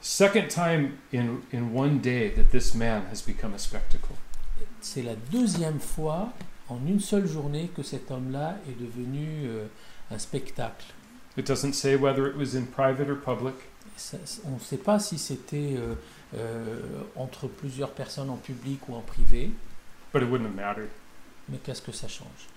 Second 0.02 0.48
time 0.50 0.92
in, 1.14 1.38
in 1.54 1.74
one 1.74 2.00
day 2.00 2.30
that 2.36 2.52
this 2.52 2.76
man 2.76 3.04
has 3.12 3.22
become 3.22 3.54
a 3.54 3.60
spectacle. 3.60 4.16
C'est 4.82 5.02
la 5.04 5.16
deuxième 5.32 5.80
fois 5.80 6.32
en 6.72 6.80
une 6.88 7.00
seule 7.00 7.28
journée 7.28 7.70
que 7.76 7.84
cet 7.84 8.12
homme-là 8.12 8.58
est 8.70 8.80
devenu 8.82 9.28
euh, 9.46 9.66
un 10.10 10.18
spectacle. 10.18 10.86
It 11.38 11.46
doesn't 11.48 11.74
say 11.74 11.96
whether 11.96 12.28
it 12.28 12.36
was 12.36 12.56
in 12.58 12.66
private 12.66 13.10
or 13.10 13.18
public. 13.18 13.56
Ça- 13.98 14.18
on 14.46 14.52
ne 14.56 14.60
sait 14.60 14.78
pas 14.78 15.00
si 15.00 15.18
c'était 15.18 15.76
euh, 15.78 15.96
euh, 16.36 16.80
entre 17.16 17.48
plusieurs 17.48 17.92
personnes 17.92 18.30
en 18.30 18.38
public 18.38 18.88
ou 18.90 18.96
en 18.96 19.02
privé, 19.02 19.52
but 20.14 20.22
it 20.22 20.30
wouldn't 20.30 20.46
have 20.48 20.56
mattered. 20.56 20.90
mais 21.50 21.58
qu'est-ce 21.58 21.82
que 21.82 21.92
ça 21.92 22.08
change? 22.08 22.48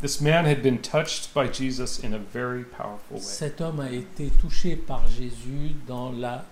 This 0.00 0.20
man 0.20 0.46
had 0.46 0.62
been 0.62 0.78
touched 0.78 1.34
by 1.34 1.48
Jesus 1.52 2.00
in 2.04 2.12
a 2.12 2.18
very 2.18 2.64
powerful 2.64 3.16
way. 3.16 3.20
Cet 3.20 3.60
homme 3.60 3.80
a 3.80 3.90
été 3.90 4.28
touché 4.40 4.76
par 4.76 5.06
Jésus 5.08 5.72
dans, 5.88 6.12
la, 6.12 6.44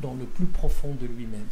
dans 0.00 0.14
le 0.14 0.24
plus 0.24 0.46
profond 0.46 0.94
de 1.00 1.06
lui-même. 1.06 1.46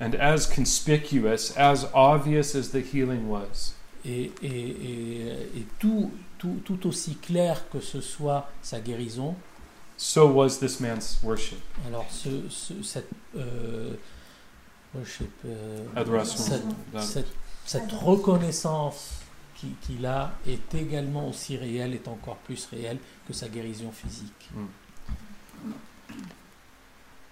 And 0.00 0.14
as 0.18 0.46
conspicuous, 0.46 1.52
as 1.56 1.86
obvious 1.94 2.54
as 2.54 2.70
the 2.70 2.82
healing 2.82 3.28
was, 3.28 3.74
Et, 4.04 4.32
et- 4.42 4.46
et- 4.46 5.30
et 5.58 5.66
tout, 5.78 6.10
tout, 6.38 6.60
tout 6.64 6.86
aussi 6.86 7.16
clair 7.16 7.68
que 7.70 7.80
ce 7.80 8.00
soit 8.00 8.48
sa 8.62 8.80
guérison, 8.80 9.34
so 9.96 10.28
was 10.28 10.58
this 10.58 10.80
man's 10.80 11.18
worship. 11.22 11.58
alors 11.86 12.06
ce, 12.10 12.48
ce- 12.48 12.82
cette, 12.82 13.10
euh, 13.36 13.92
worship, 14.94 15.30
euh, 15.44 15.84
Adoration. 15.94 16.38
cette, 16.42 17.02
cette- 17.02 17.32
cette 17.66 17.92
reconnaissance 17.92 19.20
qui- 19.56 19.74
qu'il 19.82 20.06
a 20.06 20.32
est 20.46 20.74
également 20.74 21.28
aussi 21.28 21.58
réel, 21.58 21.92
est 21.92 22.08
encore 22.08 22.36
plus 22.36 22.64
réel 22.72 22.98
que 23.28 23.34
sa 23.34 23.48
guérison 23.48 23.92
physique. 23.92 24.48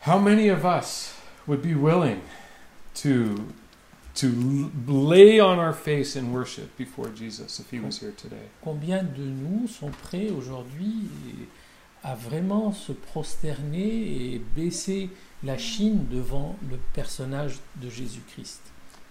How 0.07 0.19
many 0.19 0.49
of 0.51 0.65
us 0.65 1.15
would 1.47 1.63
be 1.63 1.75
willing 1.75 2.21
to 3.03 3.37
to 4.19 4.71
lay 4.87 5.39
on 5.39 5.59
our 5.59 5.73
face 5.73 6.17
in 6.17 6.33
worship 6.33 6.77
before 6.77 7.09
Jesus 7.09 7.61
if 7.61 7.71
he 7.71 7.79
was 7.79 8.01
here 8.01 8.13
today? 8.17 8.49
Combien 8.65 9.05
de 9.05 9.23
nous 9.23 9.69
sont 9.69 9.93
prêts 9.93 10.31
aujourd'hui 10.31 11.09
à 12.03 12.15
vraiment 12.15 12.73
se 12.73 12.93
prosterner 12.93 14.35
et 14.35 14.41
baisser 14.57 15.11
la 15.45 15.57
chine 15.57 16.07
devant 16.11 16.57
le 16.69 16.79
personnage 16.95 17.61
de 17.77 17.89
Jésus-Christ? 17.89 18.61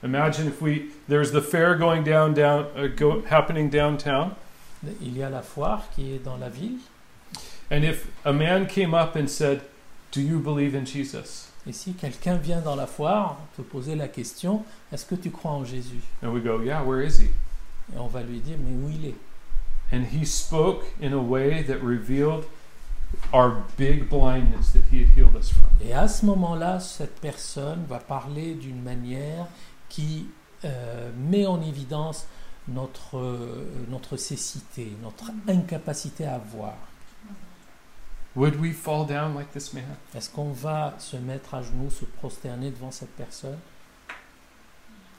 Imagine 0.04 0.48
if 0.48 0.62
we 0.62 0.92
there's 1.08 1.32
the 1.32 1.42
fair 1.42 1.76
going 1.76 2.04
down 2.04 2.34
down 2.34 2.68
uh, 2.76 2.88
go, 2.88 3.24
happening 3.30 3.70
downtown. 3.70 4.36
Il 5.02 5.18
y 5.18 5.24
a 5.24 5.30
la 5.30 5.42
foire 5.42 5.90
qui 5.96 6.14
est 6.14 6.24
dans 6.24 6.38
la 6.38 6.50
ville, 6.50 6.80
and 7.72 7.84
if 7.84 8.08
a 8.24 8.32
man 8.32 8.68
came 8.68 8.94
up 8.94 9.16
and 9.16 9.28
said, 9.28 9.62
"Do 10.12 10.22
you 10.22 10.40
believe 10.40 10.76
in 10.76 10.86
Jesus?" 10.86 11.52
et 11.68 11.74
si 11.74 11.94
quelqu'un 11.94 12.38
vient 12.38 12.62
dans 12.62 12.76
la 12.76 12.88
foire, 12.88 13.38
te 13.58 13.62
poser 13.62 13.96
la 13.96 14.08
question, 14.08 14.64
est-ce 14.92 15.06
que 15.06 15.16
tu 15.16 15.32
crois 15.32 15.52
en 15.52 15.66
Jésus? 15.66 16.02
And 16.24 16.30
we 16.30 16.42
go, 16.42 16.62
"Yeah, 16.62 16.84
where 16.84 17.06
is 17.06 17.20
he?" 17.20 17.30
Et 17.94 18.00
on 18.00 18.08
va 18.08 18.24
lui 18.24 18.40
dire, 18.40 18.58
mais 18.60 18.76
où 18.76 18.90
il 18.90 19.06
est? 19.06 19.16
And 19.94 20.04
he 20.04 20.26
spoke 20.26 20.84
in 21.02 21.14
a 21.14 21.22
way 21.22 21.64
that 21.64 21.80
revealed 21.82 22.44
our 23.32 23.64
big 23.78 24.10
blindness 24.10 24.74
that 24.74 24.84
he 24.92 25.02
had 25.02 25.10
healed 25.16 25.36
us 25.36 25.52
from. 25.52 25.68
Et 25.82 25.94
à 25.94 26.08
ce 26.08 26.26
moment-là, 26.26 26.80
cette 26.80 27.20
personne 27.22 27.86
va 27.88 28.00
parler 28.00 28.54
d'une 28.56 28.82
manière 28.82 29.48
qui 29.88 30.28
euh, 30.66 31.10
met 31.18 31.46
en 31.46 31.62
évidence 31.62 32.28
notre, 32.68 33.18
euh, 33.18 33.66
notre 33.90 34.18
cécité, 34.18 34.92
notre 35.02 35.32
incapacité 35.48 36.26
à 36.26 36.38
voir. 36.38 36.76
Would 38.38 38.62
we 38.62 38.72
fall 38.72 39.04
down 39.04 39.34
like 39.34 39.52
this 39.54 39.74
man? 39.74 39.98
Est-ce 40.14 40.30
qu'on 40.30 40.52
va 40.52 40.94
se 41.00 41.18
mettre 41.18 41.56
à 41.56 41.64
genoux, 41.64 41.90
se 41.90 42.06
prosterner 42.06 42.70
devant 42.70 42.92
cette 42.92 43.16
personne? 43.16 43.58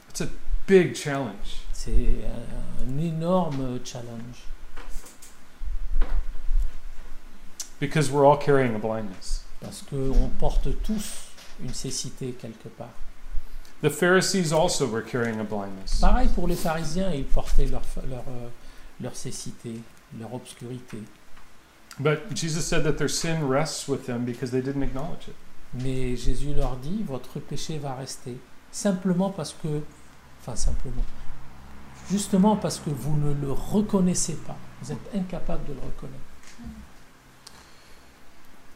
It's 0.09 0.21
a 0.21 0.29
big 0.69 0.95
challenge. 0.95 1.63
C'est 1.73 1.91
un, 1.91 2.87
un 2.87 2.99
énorme 2.99 3.81
challenge. 3.85 4.45
Because 7.81 8.09
we're 8.09 8.25
all 8.25 8.39
carrying 8.39 8.77
a 8.77 8.79
blindness. 8.79 9.43
Parce 9.61 9.83
qu'on 9.83 10.31
porte 10.39 10.69
tous 10.85 11.33
une 11.61 11.75
cécité 11.75 12.31
quelque 12.41 12.69
part. 12.69 12.95
The 13.83 13.91
Pharisees 13.91 14.53
also 14.53 14.87
were 14.87 15.03
carrying 15.03 15.41
a 15.41 15.45
blindness. 15.45 15.99
Pareil 16.01 16.29
pour 16.29 16.47
les 16.47 16.55
pharisiens, 16.55 17.11
ils 17.13 17.27
portaient 17.27 17.67
leur, 17.67 17.83
leur, 18.09 18.21
euh, 18.29 18.49
leur 19.01 19.17
cécité, 19.17 19.81
leur 20.17 20.33
obscurité. 20.35 20.99
But 22.01 22.33
Jesus 22.33 22.65
said 22.65 22.85
that 22.85 22.99
their 22.99 23.09
sin 23.09 23.49
rests 23.49 23.89
with 23.89 24.07
them 24.07 24.25
because 24.25 24.51
they 24.51 24.61
didn't 24.61 24.83
acknowledge 24.83 25.29
it. 25.29 25.35
Mais 25.75 26.17
Jésus 26.17 26.55
leur 26.55 26.77
dit, 26.77 27.03
votre 27.07 27.41
péché 27.41 27.79
va 27.79 27.95
rester. 27.95 28.39
Simplement 28.71 29.31
parce 29.31 29.53
que, 29.53 29.83
enfin 30.41 30.57
simplement, 30.57 31.03
justement 32.11 32.57
parce 32.57 32.79
que 32.79 32.91
vous 32.91 33.17
ne 33.17 33.35
le 33.35 33.53
reconnaissez 33.53 34.35
pas. 34.35 34.57
Vous 34.83 34.93
êtes 34.93 35.15
incapable 35.15 35.65
de 35.67 35.75
le 35.75 35.81
reconnaître. 35.81 36.25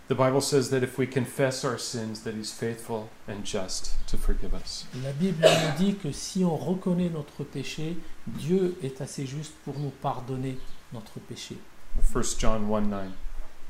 The 0.08 0.14
Bible 0.14 0.42
says 0.42 0.68
that 0.70 0.82
if 0.82 0.98
we 0.98 1.06
confess 1.06 1.64
our 1.64 1.78
sins, 1.78 2.22
that 2.24 2.32
He's 2.32 2.52
faithful 2.52 3.08
and 3.28 3.44
just 3.44 3.94
to 4.08 4.18
forgive 4.18 4.52
us. 4.52 4.86
La 5.02 5.12
Bible 5.12 5.42
nous 5.42 5.84
dit 5.84 5.94
que 5.94 6.12
si 6.12 6.44
on 6.44 6.56
reconnaît 6.56 7.08
notre 7.08 7.44
péché, 7.44 7.96
Dieu 8.26 8.76
est 8.82 9.00
assez 9.00 9.26
juste 9.26 9.54
pour 9.64 9.78
nous 9.78 9.92
pardonner 10.02 10.58
notre 10.92 11.18
péché. 11.20 11.56
1 12.00 12.38
John 12.38 12.68
1 12.68 12.90
9. 12.90 13.12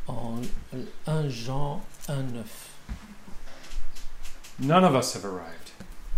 En 0.09 0.43
1 1.07 1.31
Jean 1.31 1.81
1, 2.09 2.33
9. 2.33 2.45
None 4.59 4.85
of 4.85 4.95
us 4.95 5.15
have 5.15 5.25
arrived. 5.25 5.73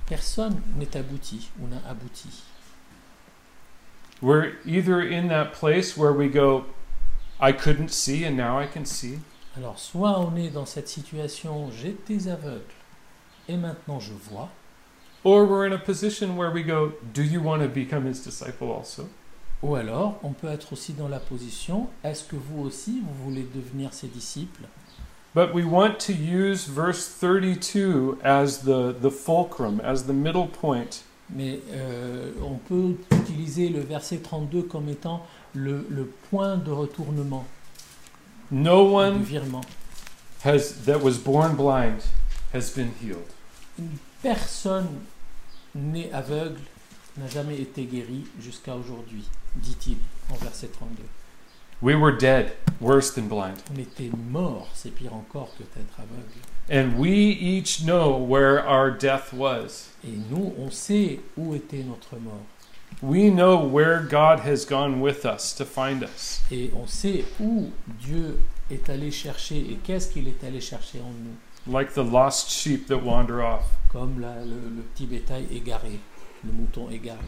Personne 0.06 0.62
n'est 0.76 0.96
abouti 0.96 1.48
ou 1.60 1.66
n'a 1.66 1.80
abouti. 1.88 2.42
We're 4.20 4.52
either 4.64 5.00
in 5.00 5.28
that 5.28 5.52
place 5.52 5.96
where 5.96 6.12
we 6.12 6.28
go, 6.28 6.66
I 7.40 7.52
couldn't 7.52 7.90
see 7.90 8.24
and 8.24 8.36
now 8.36 8.58
I 8.58 8.66
can 8.66 8.84
see, 8.84 9.20
Alors, 9.56 9.78
soit 9.78 10.18
on 10.18 10.36
est 10.36 10.50
dans 10.50 10.68
cette 10.68 10.88
situation, 10.88 11.70
j'étais 11.70 12.26
aveugle 12.28 12.72
et 13.48 13.56
maintenant 13.56 14.00
je 14.00 14.12
vois, 14.12 14.50
or 15.22 15.44
we're 15.44 15.64
in 15.64 15.72
a 15.72 15.78
position 15.78 16.36
where 16.36 16.50
we 16.50 16.62
go, 16.62 16.94
Do 17.12 17.22
you 17.22 17.40
want 17.40 17.62
to 17.62 17.68
become 17.68 18.04
His 18.04 18.20
disciple 18.22 18.72
also? 18.72 19.08
Ou 19.64 19.74
alors 19.76 20.18
on 20.22 20.32
peut 20.32 20.48
être 20.48 20.72
aussi 20.74 20.92
dans 20.92 21.08
la 21.08 21.18
position, 21.18 21.88
est-ce 22.04 22.24
que 22.24 22.36
vous 22.36 22.62
aussi, 22.62 23.00
vous 23.00 23.24
voulez 23.24 23.46
devenir 23.54 23.92
ses 23.94 24.08
disciples? 24.08 24.64
But 25.34 25.52
we 25.52 25.64
want 25.64 25.98
to 26.06 26.12
use 26.12 26.68
verse 26.68 27.08
32 27.20 28.18
as 28.22 28.58
the, 28.62 28.92
the 29.00 29.10
fulcrum, 29.10 29.80
as 29.84 30.04
the 30.04 30.12
middle 30.12 30.46
point. 30.46 31.02
Mais 31.30 31.58
euh, 31.72 32.30
on 32.42 32.56
peut 32.56 32.94
utiliser 33.16 33.68
le 33.70 33.80
verset 33.80 34.18
32 34.18 34.62
comme 34.62 34.88
étant 34.88 35.26
le, 35.54 35.86
le 35.88 36.04
point 36.30 36.56
de 36.56 36.70
retournement, 36.70 37.44
No 38.52 38.86
du 38.88 38.94
one 38.94 39.22
virement. 39.22 39.62
has 40.44 40.84
that 40.84 41.02
was 41.02 41.16
born 41.18 41.56
blind 41.56 42.02
has 42.52 42.70
been 42.70 42.92
healed. 43.02 43.24
Une 43.78 43.96
personne 44.22 44.86
née 45.74 46.12
aveugle 46.12 46.60
n'a 47.18 47.28
jamais 47.28 47.60
été 47.60 47.84
guérie 47.84 48.24
jusqu'à 48.40 48.74
aujourd'hui, 48.74 49.24
dit-il 49.56 49.96
en 50.30 50.36
verset 50.36 50.68
32. 50.68 51.02
We 51.82 51.94
were 51.94 52.12
dead, 52.16 52.52
worse 52.80 53.10
than 53.14 53.28
blind. 53.28 53.58
On 53.74 53.78
était 53.78 54.10
mort, 54.30 54.68
c'est 54.74 54.90
pire 54.94 55.12
encore 55.14 55.50
que 55.58 55.64
d'être 55.64 55.98
aveugle. 55.98 56.40
And 56.70 56.98
we 56.98 57.10
each 57.10 57.82
know 57.84 58.16
where 58.16 58.58
our 58.66 58.90
death 58.90 59.32
was. 59.34 59.90
Et 60.02 60.12
nous, 60.30 60.54
on 60.58 60.70
sait 60.70 61.20
où 61.36 61.54
était 61.54 61.82
notre 61.84 62.16
mort. 62.16 62.40
We 63.02 63.28
know 63.30 63.58
where 63.58 64.00
God 64.00 64.40
has 64.46 64.64
gone 64.64 65.00
with 65.02 65.26
us 65.26 65.52
to 65.56 65.64
find 65.64 66.02
us. 66.02 66.40
Et 66.50 66.70
on 66.74 66.86
sait 66.86 67.24
où 67.40 67.70
Dieu 68.00 68.38
est 68.70 68.88
allé 68.88 69.10
chercher 69.10 69.58
et 69.58 69.78
qu'est-ce 69.82 70.08
qu'il 70.08 70.26
est 70.28 70.42
allé 70.44 70.60
chercher 70.60 71.00
en 71.00 71.10
nous. 71.10 71.36
Like 71.70 71.92
the 71.94 71.98
lost 72.04 72.48
sheep 72.50 72.86
that 72.86 73.02
wander 73.04 73.42
off. 73.42 73.64
Comme 73.92 74.20
la- 74.20 74.44
le, 74.44 74.54
le 74.76 74.82
petit 74.94 75.06
bétail 75.06 75.46
égaré, 75.52 75.98
le 76.46 76.52
mouton 76.52 76.90
égaré. 76.90 77.18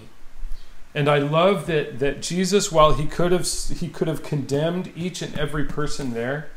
And 0.94 1.08
I 1.08 1.18
love 1.18 1.66
that, 1.66 1.98
that 1.98 2.22
Jesus, 2.22 2.72
while 2.72 2.94
he 2.94 3.06
could 3.06 3.30
have 3.32 3.46
he 3.78 3.88
could 3.88 4.08
have 4.08 4.22
condemned 4.22 4.90
each 4.96 5.20
and 5.22 5.36
every 5.38 5.64
person 5.64 6.14
there, 6.14 6.48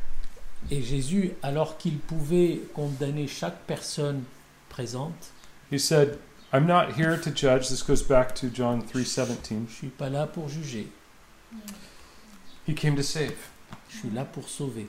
Et 0.70 0.82
Jésus, 0.82 1.32
alors 1.42 1.76
qu'il 1.78 1.98
pouvait 1.98 2.60
condamner 2.74 3.26
chaque 3.26 3.66
personne 3.66 4.24
présente, 4.68 5.32
he 5.70 5.78
said, 5.78 6.18
I'm 6.52 6.66
not 6.66 6.92
here 6.98 7.16
to 7.18 7.30
judge. 7.30 7.68
This 7.68 7.82
goes 7.82 8.02
back 8.02 8.34
to 8.36 8.48
John 8.48 8.82
3:17. 8.82 9.48
je 9.48 9.54
ne 9.54 9.66
suis 9.66 9.88
pas 9.88 10.08
là 10.10 10.26
pour 10.26 10.48
juger, 10.48 10.88
He 12.66 12.74
came 12.74 12.96
to 12.96 13.02
save. 13.02 13.34
je 13.90 13.98
suis 13.98 14.10
là 14.10 14.24
pour 14.24 14.48
sauver. 14.48 14.88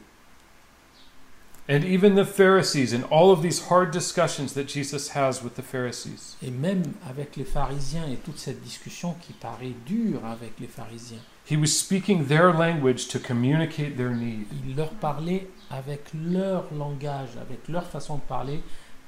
And 1.73 1.85
even 1.85 2.15
the 2.15 2.25
Pharisees 2.25 2.91
and 2.93 3.05
all 3.09 3.31
of 3.31 3.41
these 3.41 3.67
hard 3.69 3.91
discussions 3.91 4.53
that 4.55 4.67
Jesus 4.67 5.09
has 5.15 5.41
with 5.41 5.55
the 5.55 5.61
Pharisees. 5.61 6.35
Et 6.43 6.51
même 6.51 6.83
avec 7.09 7.37
les 7.37 7.45
pharisiens 7.45 8.05
et 8.11 8.17
toute 8.17 8.37
cette 8.39 8.61
discussion 8.61 9.15
qui 9.21 9.31
paraît 9.31 9.73
dure 9.85 10.25
avec 10.25 10.59
les 10.59 10.67
pharisiens, 10.67 11.21
He 11.49 11.55
was 11.55 11.67
speaking 11.67 12.25
their 12.27 12.51
language 12.53 13.07
to 13.09 13.19
communicate 13.19 13.95
their 13.95 14.11
need. 14.11 14.47
il 14.67 14.75
leur 14.75 14.89
parlait 14.89 15.47
avec 15.69 16.01
leur 16.13 16.65
langage, 16.73 17.29
avec 17.41 17.67
leur 17.69 17.85
façon 17.85 18.15
de 18.17 18.21
parler, 18.21 18.61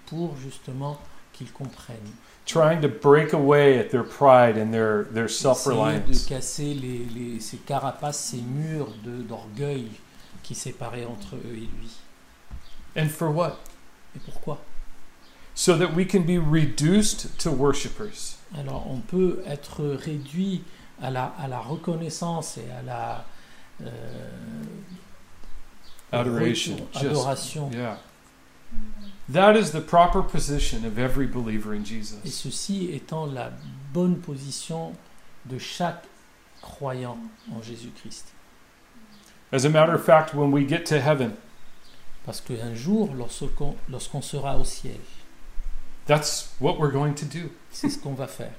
pour 0.06 0.36
justement 0.38 0.98
qu'ils 1.34 1.52
comprennent. 1.52 1.98
trying 2.46 2.80
to 2.82 2.88
break 2.90 3.34
away 3.34 3.78
at 3.78 3.90
their 3.90 4.04
pride 4.06 4.58
and 4.58 4.72
their, 4.72 5.06
their 5.14 5.30
self 5.30 5.60
Essayer 5.68 5.76
de 5.76 5.82
reliance. 5.82 6.26
casser 6.28 6.74
les, 6.74 7.06
les- 7.14 7.40
ces 7.42 7.58
carapaces, 7.58 8.20
ces 8.20 8.42
murs 8.42 8.94
d'orgueil 9.04 9.88
qui 10.44 10.56
séparaient 10.56 11.06
entre 11.06 11.36
eux 11.36 11.54
et 11.56 11.60
lui. 11.60 11.90
And 12.96 13.10
for 13.10 13.30
what? 13.32 13.58
Et 14.16 14.20
pourquoi 14.24 14.58
So 15.56 15.78
that 15.78 15.94
we 15.94 16.06
can 16.06 16.24
be 16.24 16.38
reduced 16.40 17.38
to 17.40 17.52
worshipers. 17.52 18.38
Alors 18.58 18.86
on 18.90 19.00
peut 19.02 19.42
être 19.48 19.84
réduit 19.84 20.64
à 21.02 21.10
la, 21.12 21.34
à 21.40 21.48
la 21.48 21.60
reconnaissance 21.60 22.58
et 22.58 22.70
à 22.72 22.82
la 22.84 23.26
euh, 23.82 23.88
Adoration. 26.12 26.76
retour- 26.76 26.94
Just- 26.94 27.06
adoration. 27.06 27.72
Yeah. 27.72 27.98
That 29.30 29.56
is 29.56 29.72
the 29.72 29.82
proper 29.82 30.22
position 30.22 30.86
of 30.86 30.98
every 31.00 31.28
believer 31.28 31.74
in 31.74 31.84
Jesus. 31.86 32.20
Et 32.26 32.30
ceci 32.32 32.90
étant 32.92 33.26
la 33.32 33.52
bonne 33.94 34.18
position 34.20 34.94
de 35.46 35.58
chaque 35.58 36.04
croyant 36.62 37.18
en 37.56 37.62
Jésus-Christ. 37.62 38.34
As 39.52 39.66
a 39.66 39.70
matter 39.70 39.94
of 39.94 40.04
fact, 40.04 40.34
when 40.34 40.52
we 40.52 40.66
get 40.68 40.86
to 40.88 41.00
heaven, 41.00 41.38
Parce 42.26 42.40
qu'un 42.42 42.74
jour, 42.74 43.10
lorsqu'on 43.16 43.76
lorsqu'on 43.90 44.22
sera 44.22 44.58
au 44.58 44.64
ciel, 44.64 45.00
that's 46.06 46.54
what 46.60 46.80
we're 46.80 46.92
going 46.92 47.14
to 47.14 47.26
do. 47.26 47.50
c'est 47.72 47.90
ce 47.90 47.98
qu'on 47.98 48.14
va 48.14 48.28
faire. 48.28 48.54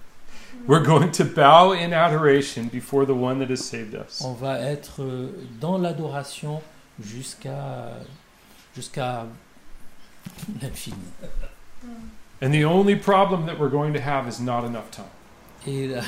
We're 0.68 0.85
going 0.85 1.11
to 1.12 1.24
bow 1.24 1.72
in 1.72 1.92
adoration 1.92 2.68
before 2.68 3.07
the 3.07 3.14
one 3.14 3.38
that 3.40 3.50
has 3.50 3.64
saved 3.64 3.94
us. 3.94 4.20
On 4.22 4.35
va 4.35 4.61
être 4.61 5.03
euh, 5.03 5.31
dans 5.61 5.79
l'adoration 5.79 6.62
jusqu'à 7.00 7.90
jusqu'à 8.74 9.27
l'infini. 10.62 10.96
And 12.42 12.53
the 12.53 12.64
only 12.64 12.96
problem 12.96 13.46
that 13.46 13.59
we're 13.59 13.70
going 13.70 13.92
to 13.94 14.00
have 14.00 14.29
is 14.29 14.40
not 14.40 14.64
enough 14.64 14.90
time. 14.90 15.11
Et 15.66 15.88
la- 15.88 16.03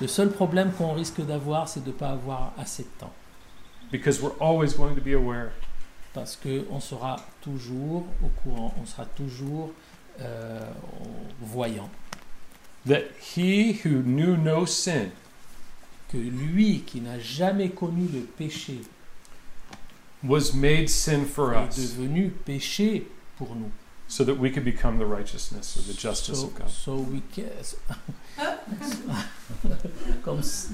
le 0.00 0.06
seul 0.08 0.30
problème 0.30 0.72
qu'on 0.72 0.92
risque 0.94 1.20
d'avoir, 1.20 1.68
c'est 1.68 1.82
de 1.82 1.88
ne 1.88 1.92
pas 1.92 2.10
avoir 2.10 2.52
assez 2.58 2.84
de 2.84 2.88
temps. 2.98 3.12
Because 3.90 4.20
we're 4.22 4.36
always 4.40 4.74
going 4.74 4.94
to 4.94 5.00
be 5.00 5.14
aware 5.14 5.52
Parce 6.14 6.36
qu'on 6.36 6.80
sera 6.80 7.16
toujours 7.42 8.06
au 8.22 8.28
courant, 8.42 8.72
on 8.80 8.86
sera 8.86 9.04
toujours 9.04 9.72
euh, 10.20 10.60
voyant 11.40 11.90
that 12.86 13.02
he 13.36 13.72
who 13.72 14.02
knew 14.02 14.36
no 14.36 14.66
sin 14.66 15.10
que 16.08 16.18
lui 16.18 16.82
qui 16.86 17.00
n'a 17.00 17.18
jamais 17.18 17.70
connu 17.70 18.06
le 18.12 18.20
péché 18.20 18.82
was 20.22 20.52
made 20.54 20.88
sin 20.88 21.24
for 21.24 21.54
est 21.54 21.68
us 21.68 21.96
devenu 21.96 22.30
péché 22.30 23.06
pour 23.36 23.54
nous. 23.54 23.70
So 24.06 24.22
that 24.24 24.38
we 24.38 24.50
could 24.50 24.64
become 24.64 24.98
the 24.98 25.06
righteousness 25.06 25.76
or 25.78 25.82
the 25.82 25.94
justice 25.94 26.40
So, 26.40 26.46
of 26.46 26.54
God. 26.54 26.70
so 26.70 26.96
we 26.96 27.22
can- 27.34 27.50
Comme 30.24 30.40
s- 30.40 30.68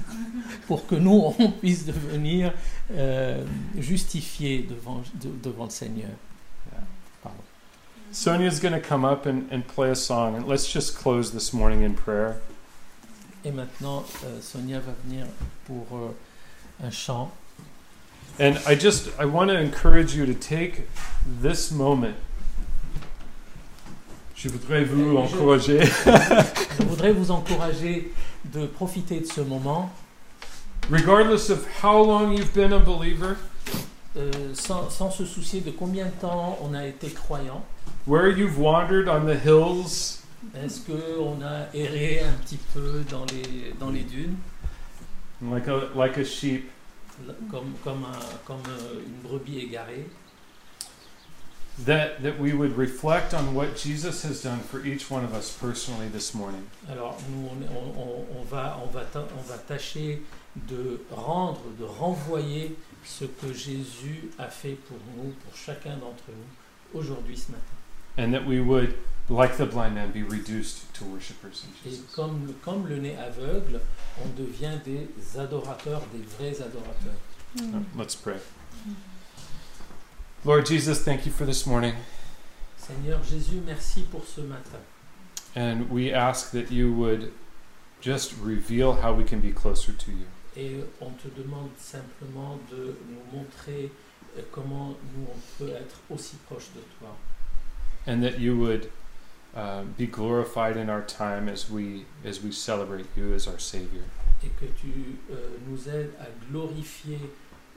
pour 0.66 0.86
que 0.86 0.96
nous 0.98 1.34
on 1.38 1.52
puisse 1.52 1.84
devenir 1.84 2.52
euh, 2.92 3.44
justifiés 3.78 4.62
devant, 4.68 5.02
de- 5.14 5.28
devant 5.42 5.64
le 5.64 5.70
Seigneur. 5.70 6.10
Pardon. 7.22 7.38
Sonia's 8.12 8.58
going 8.60 8.72
to 8.74 8.80
come 8.80 9.04
up 9.04 9.26
and, 9.26 9.48
and 9.52 9.66
play 9.66 9.90
a 9.90 9.94
song, 9.94 10.34
and 10.34 10.46
let's 10.48 10.66
just 10.72 10.96
close 10.96 11.32
this 11.32 11.52
morning 11.52 11.82
in 11.82 11.94
prayer. 11.94 12.40
Et 13.44 13.50
maintenant, 13.52 14.04
euh, 14.24 14.40
Sonia 14.40 14.80
va 14.80 14.92
venir 15.04 15.26
pour 15.66 15.86
euh, 15.92 16.12
un 16.86 16.90
chant. 16.90 17.30
And 18.38 18.58
I 18.66 18.74
just 18.74 19.08
I 19.18 19.24
want 19.26 19.50
to 19.50 19.58
encourage 19.58 20.14
you 20.14 20.24
to 20.26 20.34
take 20.34 20.88
this 21.42 21.70
moment. 21.70 22.16
Je 24.42 24.48
voudrais 24.48 24.84
vous 24.84 25.16
encourager. 25.16 25.80
Je 26.78 26.84
voudrais 26.84 27.12
vous 27.12 27.30
encourager 27.30 28.10
de 28.46 28.66
profiter 28.66 29.20
de 29.20 29.26
ce 29.26 29.42
moment, 29.42 29.90
regardless 30.90 31.50
of 31.50 31.66
how 31.82 32.04
long 32.04 32.32
you've 32.32 32.52
been 32.54 32.72
a 32.72 32.78
believer, 32.78 33.36
euh, 34.16 34.30
sans, 34.54 34.88
sans 34.88 35.10
se 35.10 35.24
soucier 35.26 35.60
de 35.60 35.70
combien 35.70 36.06
de 36.06 36.10
temps 36.12 36.58
on 36.62 36.72
a 36.74 36.86
été 36.86 37.08
croyant. 37.10 37.62
where 38.06 38.28
you've 38.28 38.58
wandered 38.58 39.08
on 39.08 39.26
the 39.26 39.36
hills, 39.44 40.22
Est-ce 40.54 40.80
qu'on 40.86 41.42
a 41.44 41.66
erré 41.74 42.20
un 42.20 42.32
petit 42.42 42.58
peu 42.72 43.04
dans 43.10 43.26
les, 43.26 43.74
dans 43.78 43.90
les 43.90 44.04
dunes, 44.04 44.36
like 45.52 45.68
a 45.68 45.82
like 45.94 46.16
a 46.16 46.24
sheep, 46.24 46.70
comme, 47.50 47.74
comme, 47.84 48.04
un- 48.04 48.36
comme 48.46 48.62
euh, 48.70 49.00
une 49.06 49.28
brebis 49.28 49.58
égarée 49.58 50.06
that 51.78 52.22
that 52.22 52.38
we 52.38 52.52
would 52.52 52.76
reflect 52.76 53.32
on 53.34 53.54
what 53.54 53.76
Jesus 53.76 54.22
has 54.22 54.42
done 54.42 54.60
for 54.60 54.84
each 54.84 55.10
one 55.10 55.24
of 55.24 55.32
us 55.34 55.50
personally 55.58 56.08
this 56.08 56.34
morning. 56.34 56.66
Alors, 56.90 57.16
nous, 57.30 57.48
on, 57.48 57.62
on- 57.74 57.96
on- 57.96 58.26
on 58.38 58.44
va, 58.44 58.76
on, 58.82 58.86
va 58.90 59.04
ta- 59.04 59.20
on 59.38 59.42
va 59.48 59.56
tâcher 59.58 60.22
de 60.68 61.00
rendre, 61.10 61.60
de 61.78 61.84
renvoyer 61.84 62.76
ce 63.04 63.24
que 63.24 63.52
Jésus 63.52 64.30
a 64.38 64.48
fait 64.48 64.74
pour 64.88 64.98
nous, 65.16 65.30
pour 65.44 65.56
chacun 65.56 65.96
d'entre 65.96 66.24
nous, 66.28 66.98
aujourd'hui, 67.00 67.36
ce 67.36 67.52
matin. 67.52 67.64
and 68.18 68.34
that 68.34 68.44
we 68.44 68.60
would, 68.60 68.94
like 69.30 69.56
the 69.56 69.64
blind 69.64 69.94
man, 69.94 70.10
be 70.10 70.22
reduced 70.24 70.92
to 70.92 71.04
worshippers 71.04 71.64
in 71.64 71.70
Et 71.88 71.90
Jesus. 71.90 72.04
comme, 72.14 72.52
comme 72.62 72.86
le 72.88 72.96
nez 72.98 73.16
aveugle, 73.16 73.80
on 74.22 74.28
devient 74.36 74.78
des 74.84 75.08
adorateurs, 75.38 76.02
des 76.12 76.22
vrais 76.36 76.60
adorateurs. 76.60 77.14
Uh, 77.58 77.80
Let's 77.96 78.14
pray. 78.16 78.36
Lord 80.44 80.66
Jesus, 80.66 81.02
thank 81.04 81.26
you 81.26 81.32
for 81.32 81.44
this 81.44 81.66
morning, 81.66 81.94
Seigneur 82.78 83.20
Jésus, 83.22 83.60
merci 83.64 84.02
pour 84.10 84.24
ce 84.24 84.40
matin. 84.40 84.78
and 85.54 85.90
we 85.90 86.12
ask 86.12 86.52
that 86.52 86.70
you 86.70 86.92
would 86.92 87.32
just 88.00 88.32
reveal 88.40 88.94
how 88.94 89.12
we 89.12 89.24
can 89.24 89.40
be 89.40 89.52
closer 89.52 89.92
to 89.92 90.10
you. 90.12 90.26
Et 90.56 90.82
on 91.00 91.10
te 91.12 91.28
demande 91.28 91.70
simplement 91.78 92.58
de 92.70 92.96
nous 93.08 93.38
montrer 93.38 93.90
euh, 94.38 94.42
comment 94.52 94.96
nous 95.14 95.26
on 95.28 95.38
peut 95.58 95.70
être 95.70 96.00
aussi 96.08 96.36
proche 96.48 96.68
de 96.74 96.80
toi. 96.98 97.14
and 98.06 98.22
that 98.22 98.38
you 98.40 98.56
would 98.56 98.90
uh, 99.54 99.82
be 99.98 100.06
glorified 100.06 100.76
in 100.76 100.88
our 100.88 101.02
time 101.02 101.48
as 101.48 101.68
we 101.70 102.06
as 102.24 102.40
we 102.42 102.50
celebrate 102.50 103.06
you 103.16 103.34
as 103.34 103.46
our 103.46 103.60
Savior. 103.60 104.04
Et 104.42 104.48
que 104.58 104.64
tu 104.80 105.18
euh, 105.30 105.58
nous 105.68 105.86
aides 105.88 106.12
à 106.18 106.26
glorifier 106.50 107.18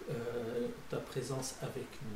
euh, 0.10 0.68
ta 0.90 0.98
présence 0.98 1.56
avec 1.62 1.88
nous. 2.02 2.16